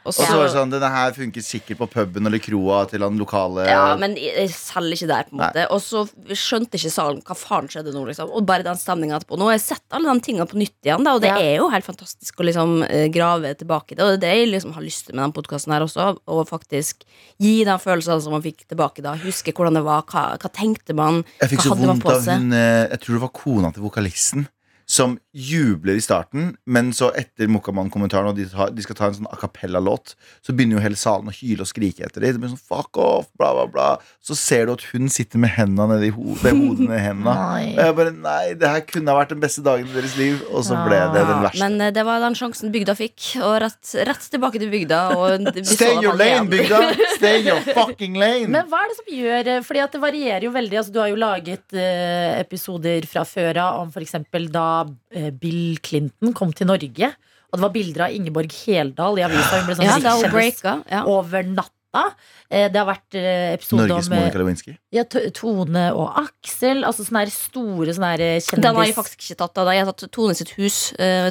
[0.03, 3.05] Og Og så var det sånn, denne her funker sikkert på puben eller kroa til
[3.05, 5.67] han lokale Ja, men jeg ikke der, på en måte.
[5.71, 6.03] Og så
[6.35, 8.33] skjønte ikke salen hva faen skjedde nå, liksom.
[8.35, 9.39] Og bare den stemninga etterpå.
[9.39, 11.39] Nå har jeg sett alle de tingene på nytt igjen, da, og det Ja.
[11.39, 14.03] er jo helt fantastisk å liksom eh, grave tilbake det.
[14.03, 16.43] Og det er det jeg liksom har lyst til med den podkasten her også, å
[16.49, 17.05] faktisk
[17.39, 19.15] gi den følelsen som man fikk tilbake da.
[19.23, 22.89] Huske hvordan det var, hva, hva tenkte man, Jeg fikk så vondt av hun eh,
[22.91, 24.49] Jeg tror det var kona til vokalisten
[24.93, 29.15] som jubler i starten, men så etter Mokkamann-kommentaren, og de, tar, de skal ta en
[29.17, 30.13] sånn a cappella-låt,
[30.45, 32.35] så begynner jo hele salen å hyle og skrike etter dem.
[32.37, 33.87] Det blir sånn fuck off, bla, bla, bla.
[34.21, 37.37] Så ser du at hun sitter med hendene nedi ho det hodet nedi hendene.
[37.73, 40.43] Og jeg bare nei, det her kunne ha vært den beste dagen i deres liv,
[40.53, 41.63] og så ble det den verste.
[41.65, 45.01] Men eh, det var den sjansen bygda fikk, og rett, rett tilbake til bygda.
[45.17, 46.53] Og Stay your lane, igjen.
[46.53, 46.83] bygda!
[47.17, 48.51] Stay your fucking lane!
[48.53, 50.81] Men hva er det som gjør eh, Fordi at det varierer jo veldig.
[50.83, 54.19] Altså, du har jo laget eh, episoder fra før av om f.eks.
[54.53, 54.69] da
[55.15, 57.13] eh, Bill Clinton kom til Norge.
[57.53, 59.61] Og det var bilder av Ingeborg Heldal i avisa.
[59.61, 59.87] Hun ble sånn
[60.65, 60.77] Ja.
[60.91, 61.03] Ja.
[61.05, 62.05] over natta.
[62.49, 64.77] Eh, det har vært eh, episode Norges om Monica Lewinsky.
[64.97, 66.85] ja, Tone og Aksel.
[66.89, 68.63] Altså sånne store sånne her kjendis...
[68.65, 69.55] Den har jeg faktisk ikke tatt.
[69.61, 69.73] Da.
[69.77, 70.79] Jeg har tatt Tone sitt hus.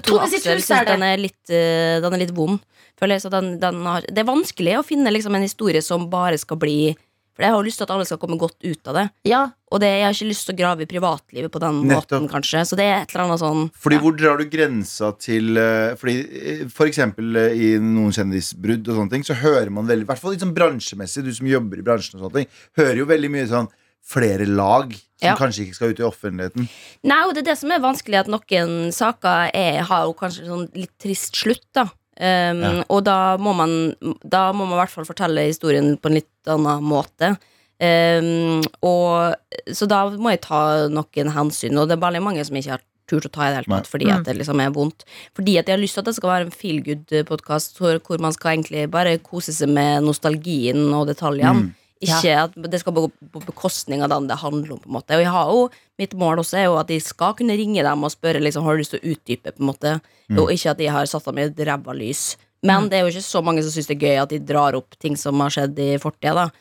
[0.05, 0.93] Tone sitt hus er det.
[0.93, 2.61] Den er litt, den er litt vond.
[3.01, 6.05] Føler jeg, så den, den har, det er vanskelig å finne liksom, en historie som
[6.11, 6.93] bare skal bli
[7.35, 9.03] For jeg har jo lyst til at alle skal komme godt ut av det.
[9.29, 12.11] Ja, Og det, jeg har ikke lyst til å grave i privatlivet på den Nettopp.
[12.11, 12.63] måten, kanskje.
[12.67, 14.01] Så det er et eller annet sånn Fordi ja.
[14.03, 18.97] Hvor drar du grensa til eh, Fordi eh, For eksempel eh, i noen kjendisbrudd og
[18.99, 21.79] sånne ting, så hører man veldig, i hvert fall litt sånn bransjemessig, du som jobber
[21.79, 22.51] i bransjen, og sånne ting,
[22.81, 23.71] hører jo veldig mye sånn
[24.11, 25.35] flere lag som Ja.
[25.37, 26.67] kanskje ikke skal ut i offentligheten.
[27.05, 30.47] Nei, og det er det som er vanskelig, at noen saker er, har jo kanskje
[30.49, 31.85] sånn litt trist slutt, da.
[32.19, 32.71] Um, Ja.
[32.91, 36.49] Og da må man Da må man i hvert fall fortelle historien på en litt
[36.51, 37.37] annen måte.
[37.81, 39.33] Um, og,
[39.73, 42.83] så da må jeg ta noen hensyn, og det er veldig mange som ikke har
[43.09, 45.03] turt å ta i det hele tatt, fordi at det liksom er vondt.
[45.35, 48.21] Fordi at jeg har lyst til at det skal være en feel good-podkast hvor, hvor
[48.21, 51.73] man skal egentlig bare kose seg med nostalgien og detaljene.
[52.01, 54.79] Ikke at det skal gå på bekostning av den det handler om.
[54.79, 55.69] på en måte Og jeg har jo
[56.01, 58.73] Mitt mål også er jo at de skal kunne ringe dem og spørre liksom, Har
[58.73, 59.51] du lyst til å utdype.
[59.53, 60.01] på en måte
[60.37, 62.37] Og ikke at de har satt dem i et ræva lys.
[62.63, 64.75] Men det er jo ikke så mange som syns det er gøy at de drar
[64.77, 66.51] opp ting som har skjedd i fortida.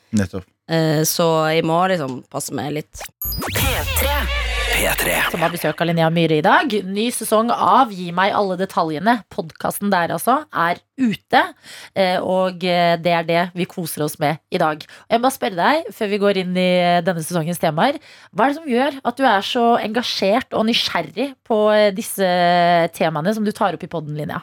[0.69, 3.03] Eh, Så jeg må liksom passe meg litt.
[3.53, 4.40] P3.
[4.81, 6.73] Som har besøk av Linnea Myhre i dag.
[6.89, 9.19] Ny sesong av Gi meg alle detaljene.
[9.29, 11.43] Podkasten der altså er ute.
[11.95, 14.81] eh, Og eh, det er det vi koser oss med i dag.
[14.81, 18.01] Jeg må bare spørre deg, før vi går inn i eh, denne sesongens temaer,
[18.33, 21.61] hva er det som gjør at du er så engasjert og nysgjerrig på
[21.93, 22.33] disse
[22.97, 24.41] temaene som du tar opp i podden, Linnea?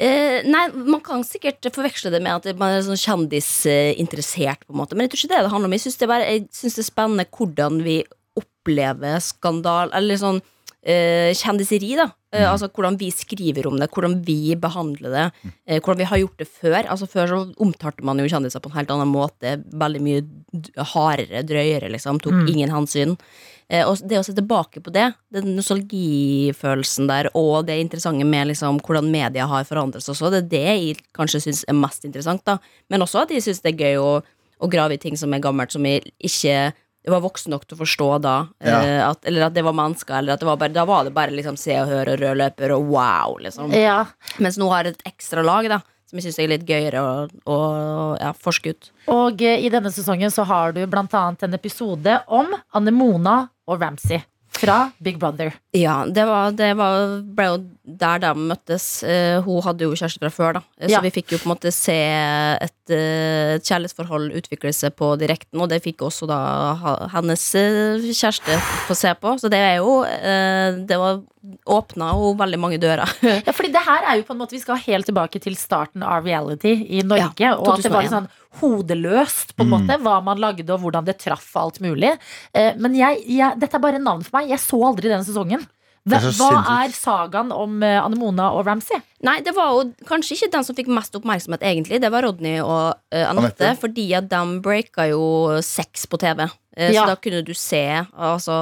[0.00, 4.80] Eh, nei, Man kan sikkert forveksle det med at man er sånn kjendisinteressert, på en
[4.80, 5.76] måte men jeg tror ikke det det handler om.
[5.76, 8.00] Jeg syns det, det er spennende hvordan vi
[8.40, 10.40] opplever skandal Eller sånn
[10.84, 12.10] eh, kjendiseri, da.
[12.34, 15.24] Eh, altså hvordan vi skriver om det, hvordan vi behandler det.
[15.66, 16.80] Eh, hvordan vi har gjort det før.
[16.82, 19.56] Altså Før så omtalte man jo kjendiser på en helt annen måte.
[19.72, 20.24] Veldig mye
[20.94, 22.20] hardere, drøyere, liksom.
[22.22, 23.16] Tok ingen hensyn.
[23.72, 28.50] Eh, og det å se tilbake på det, den nostalgifølelsen der, og det interessante med
[28.50, 32.04] liksom, hvordan media har forandret seg også, det er det jeg kanskje syns er mest
[32.04, 32.44] interessant.
[32.44, 32.58] da
[32.92, 34.10] Men også at jeg syns det er gøy å,
[34.60, 36.74] å grave i ting som er gammelt, som jeg ikke
[37.12, 38.34] var voksen nok til å forstå da.
[38.64, 38.78] Ja.
[38.80, 41.14] Eh, at, eller at det var mennesker, eller at det var bare, da var det
[41.16, 43.74] bare liksom se og høre og rød løper og wow, liksom.
[43.76, 44.04] Ja,
[44.42, 45.82] Mens nå har et ekstra lag, da.
[46.08, 47.12] Som jeg syns er litt gøyere å,
[47.50, 47.58] å
[48.20, 48.90] ja, forske ut.
[49.12, 53.80] Og eh, i denne sesongen så har du blant annet en episode om Anemona og
[53.80, 54.22] Ramsay
[54.54, 55.52] fra Big Brother.
[55.74, 59.02] Ja, det, var, det var, ble jo der de møttes.
[59.04, 60.60] Eh, hun hadde jo kjæreste fra før, da.
[60.80, 60.98] Eh, Ja.
[60.98, 65.10] Så vi fikk jo på en måte se et, eh, et kjærlighetsforhold utvikle seg på
[65.20, 66.38] direkten, og det fikk også da
[66.80, 68.56] ha, hennes eh, kjæreste
[68.88, 69.34] få se på.
[69.38, 71.20] Så det er jo eh, Det var
[71.68, 73.04] åpna jo veldig mange dører.
[73.44, 76.02] Ja, fordi det her er jo på en måte Vi skal helt tilbake til starten
[76.02, 77.36] av reality i Norge.
[77.38, 78.30] Ja, og at det var sånn
[78.62, 82.14] hodeløst, på en måte, hva man lagde og hvordan det traff alt mulig.
[82.54, 84.48] Eh, men jeg, jeg, dette er bare navn for meg.
[84.54, 85.66] Jeg så aldri den sesongen.
[86.04, 89.00] Hva, er hva er sagaen om eh, Anemona og Ramsay?
[89.24, 91.96] Nei, det var jo kanskje ikke den som fikk mest oppmerksomhet, egentlig.
[92.02, 95.24] Det var Rodney og uh, Anette, fordi at de breaka jo
[95.64, 96.44] sex på TV.
[96.76, 97.04] Uh, Ja.
[97.04, 98.54] Så da kunne du se altså,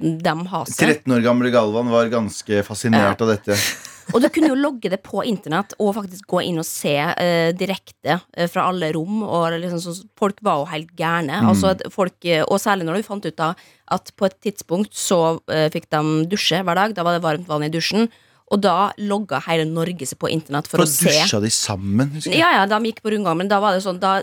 [0.00, 1.04] dem ha seg.
[1.04, 3.58] 13 år gamle Galvan var ganske fascinert av dette.
[4.12, 7.54] Og du kunne jo logge det på internett og faktisk gå inn og se eh,
[7.56, 9.22] direkte eh, fra alle rom.
[9.24, 11.40] Og liksom, så, folk var jo helt gærne.
[11.48, 13.54] Altså, folk, eh, og særlig når du fant ut da
[13.94, 16.94] at på et tidspunkt så eh, fikk de dusje hver dag.
[16.96, 18.08] Da var det varmt vann i dusjen.
[18.52, 21.08] Og da logga hele Norge seg på internett for, For å se.
[21.08, 22.36] dusja de sammen, jeg.
[22.38, 24.18] Ja, ja, de gikk på rundgang, men da var det sånn Da,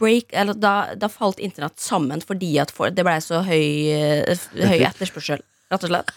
[0.00, 4.46] break, eller da, da falt internett sammen fordi at for, det ble så høy, eh,
[4.56, 5.44] høy etterspørsel.
[5.72, 6.12] Rett og slett.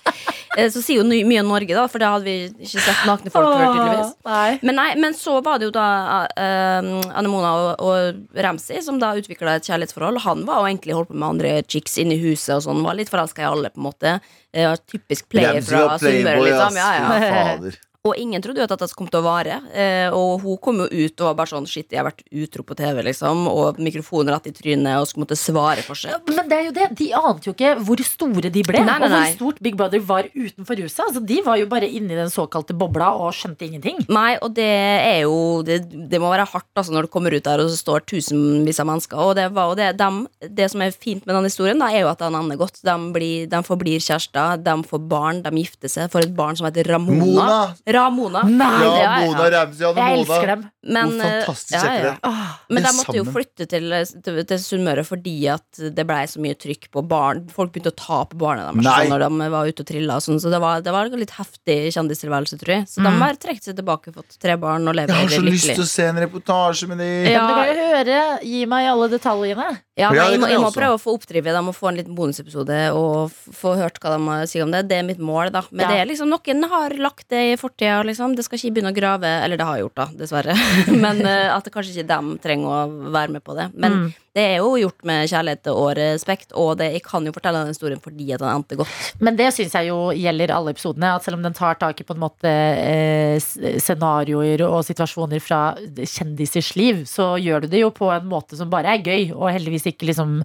[0.58, 2.36] Eh, Så sier jo mye om Norge, da, for da hadde vi
[2.66, 4.14] ikke sett nakne folk før, tydeligvis.
[4.26, 4.60] nei.
[4.66, 5.88] Men, nei, men så var det jo da
[6.26, 6.90] uh,
[7.20, 10.22] Anemona og, og Ramsay som da utvikla et kjærlighetsforhold.
[10.26, 12.82] Han var jo egentlig holdt på med andre chicks inne i huset og sånn.
[12.86, 14.16] Var litt forelska i alle, på en måte.
[14.56, 16.82] Uh, typisk player Ramsey fra Sunnmøre, liksom.
[16.82, 17.78] Ja, ja.
[18.08, 19.58] Og ingen trodde jo at dette kom til å vare.
[19.76, 22.64] Eh, og hun kom jo ut og var bare sånn Shit, jeg har vært utro
[22.64, 23.44] på TV, liksom.
[23.52, 26.16] Og mikrofonen rett i trynet og skulle måtte svare for seg.
[26.32, 29.10] Men det er jo det, de ante jo ikke hvor store de ble, Nei, nei,
[29.10, 31.02] og hvor stort Big Brother var utenfor huset.
[31.10, 34.00] Altså, de var jo bare inni den såkalte bobla og skjønte ingenting.
[34.08, 35.36] Nei, og det er jo
[35.68, 38.80] Det, det må være hardt altså, når du kommer ut der og så står tusenvis
[38.80, 39.20] av mennesker.
[39.20, 42.06] Og det, var, jo det, dem, det som er fint med den historien, da, er
[42.06, 42.80] jo at den ender godt.
[42.80, 46.08] De, blir, de forblir kjærester, de får barn, de gifter seg.
[46.16, 47.20] Får et barn som heter Ramona.
[47.20, 47.60] Mona!
[47.94, 48.44] Ramona.
[48.44, 49.20] Nei, Ja, ja.
[49.46, 50.14] er- Ramsey Jeg Mona.
[50.14, 50.64] elsker dem.
[50.82, 52.30] Men, Hvor fantastisk ja, er ikke ja, det?
[52.30, 56.22] Åh, Men Det de måtte jo flytte til, til, til Sunnmøre fordi at det blei
[56.32, 57.42] så mye trykk på barn.
[57.52, 60.20] Folk begynte å ta på barna deres sånn, når de var ute og trilla.
[60.22, 62.88] og Sånn, så det var, det var en litt heftig kjendistilværelse, tror jeg.
[62.94, 65.74] Så de har trukket seg tilbake, fått tre barn og lever Jeg har så lyst
[65.74, 67.28] til å se en reportasje med dem.
[67.34, 67.44] Ja.
[67.44, 68.18] Men du kan jo høre
[68.50, 69.68] Gi meg alle detaljene.
[70.00, 71.98] Ja, men jeg, må, jeg jeg må prøve å få oppdrivet dem og få en
[72.00, 74.86] liten bonusepisode og få hørt hva de sier om det.
[74.88, 75.66] Det er mitt mål, da.
[75.72, 75.92] Men Ja.
[75.92, 78.36] det er liksom noen har lagt det i fortida, liksom.
[78.38, 80.56] Det skal ikke begynne å grave Eller det har jeg gjort, da, dessverre.
[81.04, 83.70] Men uh, at kanskje ikke dem trenger å være med på det.
[83.76, 84.10] Men Mm.
[84.38, 87.74] det er jo gjort med kjærlighet og respekt, og det, jeg kan jo fortelle den
[87.74, 88.94] historien fordi at den endte godt.
[89.20, 91.16] Men det syns jeg jo gjelder alle episodene.
[91.18, 93.40] At selv om den tar tak i på en måte eh,
[93.82, 95.62] scenarioer og situasjoner fra
[95.98, 99.50] kjendisers liv, så gjør du det jo på en måte som bare er gøy, og
[99.56, 100.40] heldigvis ikke liksom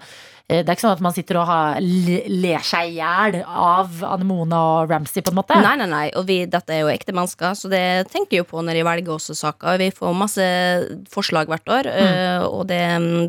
[0.45, 4.59] det er ikke sånn at man sitter og har, ler seg i hjel av Anemona
[4.75, 5.57] og Ramsay, på en måte.
[5.57, 7.81] Nei, nei, nei, og vi, dette er jo ekte mennesker, så det
[8.13, 9.79] tenker jeg jo på når jeg velger også saker.
[9.81, 10.49] Vi får masse
[11.15, 12.45] forslag hvert år, mm.
[12.51, 12.81] og det,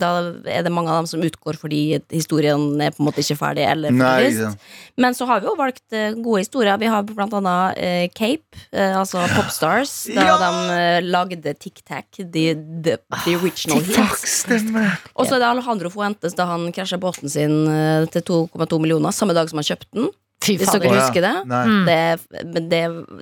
[0.03, 0.09] da
[0.57, 3.63] er det mange av dem som utgår fordi historien er på en måte ikke ferdig
[3.69, 4.43] eller for Nei, ikke trist.
[4.43, 4.67] sant.
[5.05, 6.77] Men så har vi jo valgt eh, gode historier.
[6.79, 10.35] Vi har blant annet eh, Cape, eh, altså Popstars, da Ja!
[10.43, 14.45] de eh, lagde Tic Tac, the, the, the original hits.
[15.15, 19.15] Og så er det Alejandro Fuentes da han krasja båten sin eh, til 2,2 millioner
[19.15, 20.11] samme dag som han kjøpte den.
[20.43, 21.31] Fy Hvis dere husker det?
[21.47, 21.85] Mm.
[21.87, 22.79] Det, men det,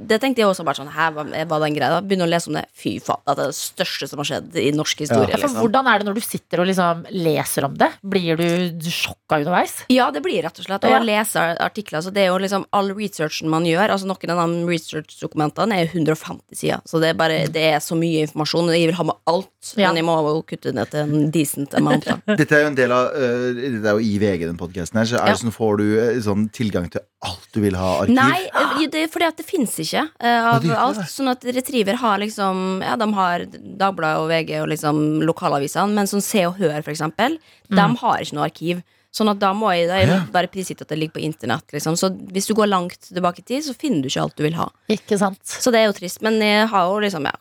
[0.09, 1.99] det tenkte jeg også bare sånn Her var, var den greia.
[2.03, 2.65] Begynner å lese om det.
[2.75, 5.29] Fy faen, det er det største som har skjedd i norsk historie.
[5.29, 5.59] Ja, liksom.
[5.61, 7.91] hvordan er det når du sitter og liksom leser om det?
[8.03, 9.75] Blir du sjokka underveis?
[9.93, 10.83] Ja, det blir rett og slett.
[10.83, 10.99] Og Ja.
[10.99, 12.01] å lese artikler.
[12.03, 13.93] Så det er jo liksom all researchen man gjør.
[13.93, 16.81] Altså Noen av de research-dokumentene er jo 150 sider.
[16.89, 18.67] Så det er bare Det er så mye informasjon.
[18.67, 19.49] og Jeg vil ha med alt.
[19.77, 19.87] Ja.
[19.93, 22.09] Men jeg må jo kutte ned til en decent amount.
[22.27, 25.05] Dette er jo en del av uh, Det er jo i VG, den podcasten her.
[25.07, 25.37] Så er Ja.
[25.37, 28.15] det sånn, får du øh, sånn tilgang til alt du vil ha arkiv?
[28.17, 31.03] Nei, eh, det er fordi at det fins ikke uh, av ja, alt.
[31.11, 36.09] Sånn at Retriever har liksom Ja, de har Dagbladet og VG og liksom lokalavisene, men
[36.09, 37.39] sånn Se og Hør, for eksempel,
[37.69, 38.83] de har ikke noe arkiv.
[39.13, 41.67] Sånn at da må jeg, da jeg bare prisgitt at det ligger på internett.
[41.69, 41.93] Liksom.
[42.01, 44.55] Så hvis du går langt tilbake i tid, så finner du ikke alt du vil
[44.57, 44.65] ha.
[44.89, 45.37] Ikke sant?
[45.45, 46.23] Så det er jo trist.
[46.25, 47.35] Men jeg har jo liksom ja,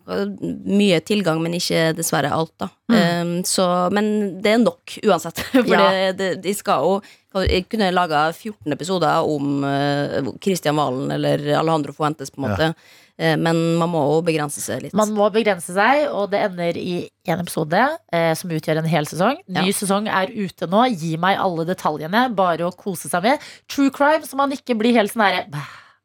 [0.69, 2.69] mye tilgang, men ikke dessverre alt, da.
[2.93, 4.13] Um, så, men
[4.45, 5.41] det er nok uansett.
[5.55, 5.89] For Ja.
[5.89, 7.01] det, det, de skal jo
[7.35, 12.75] Jeg kunne laga 14 episoder om Kristian Christian Valen eller Alejandro Fuentes, på en måte.
[13.19, 13.37] Ja.
[13.37, 14.95] men man må jo begrense seg litt.
[14.95, 17.79] Man må begrense seg, og det ender i én episode,
[18.13, 19.37] eh, som utgjør en hel sesong.
[19.47, 19.73] Ny Ja.
[19.73, 20.81] sesong er ute nå.
[20.99, 22.35] Gi meg alle detaljene.
[22.35, 23.39] Bare å kose seg med.
[23.69, 25.47] True crime, som man ikke blir helt sånn herre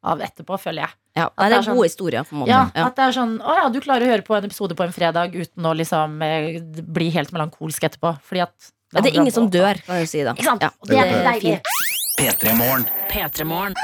[0.04, 0.90] av etterpå, føler jeg.
[1.16, 2.26] ja, at det det er er sånn- gode historier.
[2.46, 2.86] Ja, Ja.
[2.86, 4.92] At det er sånn Å ja, du klarer å høre på en episode på en
[4.94, 8.20] fredag uten å liksom eh, bli helt melankolsk etterpå.
[8.22, 10.24] Fordi at Ja, det er ingen som dør, kan jeg si.
[10.26, 10.64] da Ikke sant?
[10.66, 11.60] Ja, det er deilig.
[12.18, 12.42] fint.
[12.42, 12.88] P3 Morgen.
[13.12, 13.76] P3 Morgen.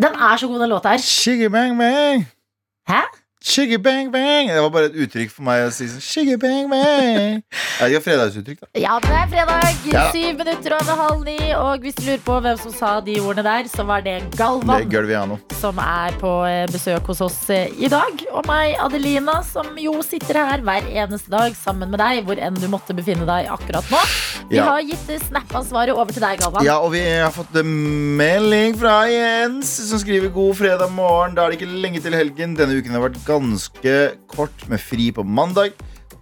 [0.00, 0.98] Den er så god, den låta her.
[0.98, 2.24] Shiggy bang bang.
[2.88, 3.02] Hæ?
[3.42, 4.48] Shiggy bang bang.
[4.48, 7.40] Det var bare et uttrykk for meg å si sånn Shiggy bang bang.
[7.80, 8.68] Ja, det er fredagsuttrykk, da.
[8.78, 10.04] Ja, det er fredag, Ja.
[10.14, 11.38] syv minutter over halv ni.
[11.58, 14.38] Og hvis du lurer på hvem som sa de ordene der, så var det Det
[14.38, 14.70] Galvan.
[14.80, 15.40] er Gulviano.
[15.58, 18.22] som er på eh, besøk hos oss eh, i dag.
[18.32, 22.54] Og meg, Adelina, som jo sitter her hver eneste dag sammen med deg, hvor enn
[22.54, 23.98] du måtte befinne deg akkurat nå.
[24.50, 24.64] Vi Ja.
[24.70, 26.62] har gitt Snap-ansvaret over til deg, Galvan.
[26.64, 31.34] Ja, og vi har fått en melding fra Jens som skriver god fredag morgen.
[31.34, 32.54] Da er det ikke lenge til helgen.
[32.56, 33.31] Denne uken har vært ganske
[34.28, 35.72] kort med fri på mandag,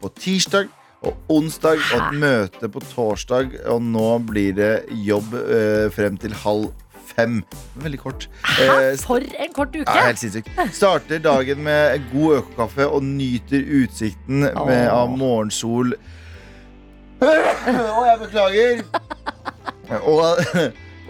[0.01, 0.69] på tirsdag
[1.03, 3.57] og onsdag og et møte på torsdag.
[3.73, 4.73] Og nå blir det
[5.07, 6.71] jobb eh, frem til halv
[7.11, 7.41] fem.
[7.81, 8.29] Veldig kort.
[8.45, 8.69] Hæ?
[8.93, 9.87] Eh, For en kort uke!
[9.89, 10.51] ja, helt sinnssykt.
[10.73, 15.97] Starter dagen med god økokaffe og nyter utsikten med, av morgensol.
[17.21, 17.33] Å,
[18.07, 18.85] jeg beklager.
[20.07, 20.39] Og,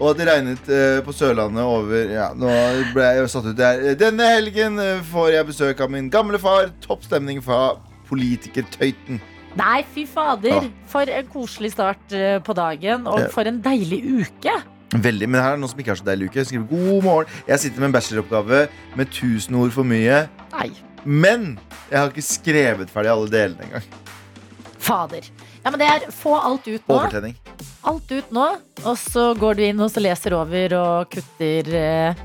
[0.01, 2.49] og at det regnet eh, på Sørlandet over ja, Nå
[2.95, 3.83] ble jeg satt ut der.
[4.01, 6.71] Denne helgen eh, får jeg besøk av min gamle far.
[6.81, 7.77] Topp stemning fra
[8.09, 9.21] politikertøyten.
[9.59, 10.57] Nei, fy fader.
[10.63, 10.67] Ja.
[10.91, 13.29] For en koselig start eh, på dagen, og Ja.
[13.35, 14.55] for en deilig uke.
[14.91, 16.39] Veldig, Men her er det noe som ikke har så deilig uke.
[16.41, 17.35] Jeg skriver god morgen.
[17.47, 18.61] Jeg sitter med en bacheloroppgave
[18.99, 20.25] med 1000 ord for mye.
[20.55, 20.71] Nei,
[21.05, 21.59] Men
[21.91, 23.83] jeg har ikke skrevet ferdig alle delene engang.
[24.81, 25.29] fader.
[25.65, 26.95] Ja, men det er få alt ut nå.
[26.97, 27.37] Overtenning.
[27.89, 28.47] Alt ut nå,
[28.85, 32.25] og så går du inn og så leser over og kutter eh,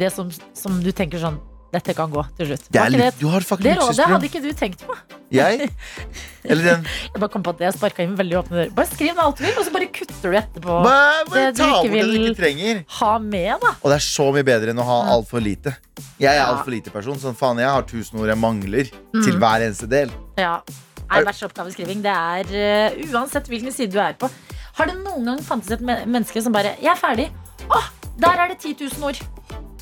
[0.00, 1.38] det som, som du tenker sånn
[1.70, 2.64] Dette kan gå til slutt.
[2.66, 4.94] Det litt, det, du har det rådet hadde ikke du tenkt på.
[5.30, 5.68] Jeg?
[6.50, 8.72] Eller den Jeg bare kom på at jeg sparka inn veldig åpne dører.
[8.74, 10.80] Bare skriv ned alt du vil, og så bare kutter du etterpå.
[10.82, 12.74] Bare, bare Det du ikke vil det du ikke.
[12.98, 13.70] Ha med, da.
[13.84, 15.76] Og det er så mye bedre enn å ha altfor lite.
[16.18, 16.48] Jeg er Ja.
[16.56, 17.22] altfor lite person.
[17.22, 19.22] Sånn faen, jeg har tusen ord jeg mangler Mm.
[19.22, 20.10] til hver eneste del.
[20.42, 20.56] Ja.
[21.10, 22.02] Verste oppgaveskriving.
[22.02, 24.26] Det er eh, uansett hvilken side du er på.
[24.80, 27.26] Har det noen gang fantes et menneske som bare Jeg er ferdig.
[27.68, 27.80] Å,
[28.20, 29.18] der er det 10 000 ord.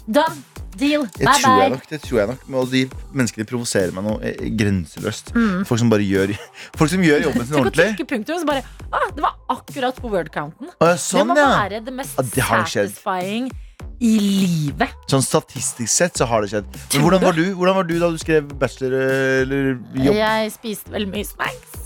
[0.07, 0.47] Done.
[0.79, 1.05] Deal.
[1.11, 1.87] Det Bye, tror jeg nok.
[1.91, 2.81] det tror jeg nok Og de
[3.11, 5.33] menneskene provoserer meg noe eh, grenseløst.
[5.35, 5.65] Mm.
[5.67, 6.35] Folk som bare gjør
[6.79, 8.07] Folk som gjør jobben sin ordentlig.
[8.13, 10.71] punktum, bare ah, Det var akkurat på word-counten.
[10.79, 11.49] Ah, ja, det må må ja.
[11.65, 13.51] være det mest ah, det satisfying
[13.99, 14.95] i livet.
[15.11, 16.71] Sånn statistisk sett så har det skjedd.
[16.95, 20.15] Men hvordan var du Hvordan var du da du skrev bachelor eh, eller jobb?
[20.21, 21.78] Jeg spiste veldig mye snacks.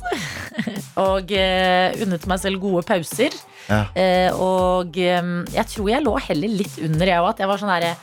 [1.06, 3.36] Og uh, unnet meg selv gode pauser.
[3.68, 3.84] Ja.
[3.94, 7.32] Uh, og um, jeg tror jeg lå heller litt under, jeg òg.
[7.32, 7.94] At jeg var sånn herre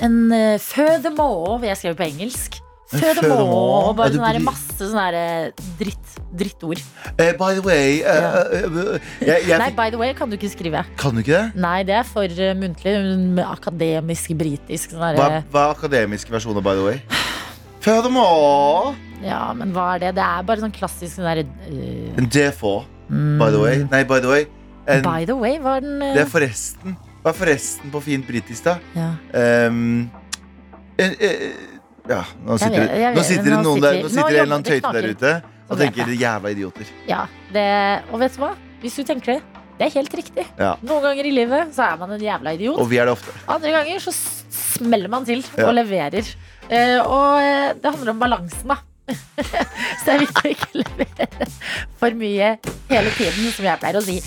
[0.00, 2.62] En uh, furthermore, jeg skrev på engelsk.
[2.92, 3.94] Furthermore.
[3.96, 6.82] bare sånn blir- masse sånne dritt, drittord.
[7.16, 10.52] Uh, by the way uh, eh, jeg, jeg, Nei, by the way kan du ikke
[10.52, 10.84] skrive.
[11.00, 11.62] Kan du ikke det?
[11.62, 12.96] Nei, det er for muntlig.
[13.46, 14.92] Akademisk, britisk.
[14.92, 17.00] Sånn Hva, hva er akademisk versjon av by the way?
[17.84, 20.14] Furthermore Ja, men hva er det?
[20.18, 22.18] Det er bare sånn klassisk sånn derre uh...
[22.18, 23.82] En therefore, mm, by the way.
[23.92, 24.46] Nei, by the way.
[24.90, 26.08] En, By the way var den uh...
[26.16, 26.96] det er forresten.
[27.22, 28.78] Hva er forresten på fint britisk, da?
[28.98, 29.12] ja.
[29.70, 30.10] Um,
[30.98, 31.44] en, eh,
[32.10, 34.36] ja, nå sitter, vet- jeg nå sitter nå noen sitter- der Nå nå sitter det
[34.36, 35.32] en eller annen tøyte der ute
[35.72, 36.16] og tenker det.
[36.20, 36.90] jævla idioter.
[37.08, 37.20] Ja,
[37.54, 37.64] det,
[38.10, 38.50] og vet du hva?
[38.82, 39.40] Hvis du tenker det,
[39.78, 40.44] det er helt riktig.
[40.58, 40.74] Ja.
[40.82, 42.76] Noen ganger i livet så er man en jævla idiot.
[42.82, 43.32] Og vi er det ofte.
[43.54, 44.12] Andre ganger så
[44.52, 45.68] smeller man til Ja.
[45.70, 46.26] og leverer.
[46.68, 48.76] Eh, og eh, det handler om balansen, da.
[49.10, 51.48] Så det er viktig å ikke levere
[51.98, 52.54] for mye
[52.90, 54.18] hele tiden, som jeg pleier å si.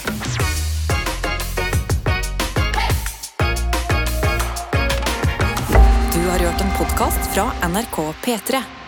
[6.15, 8.84] Du har hørt en podkast fra NRK P3.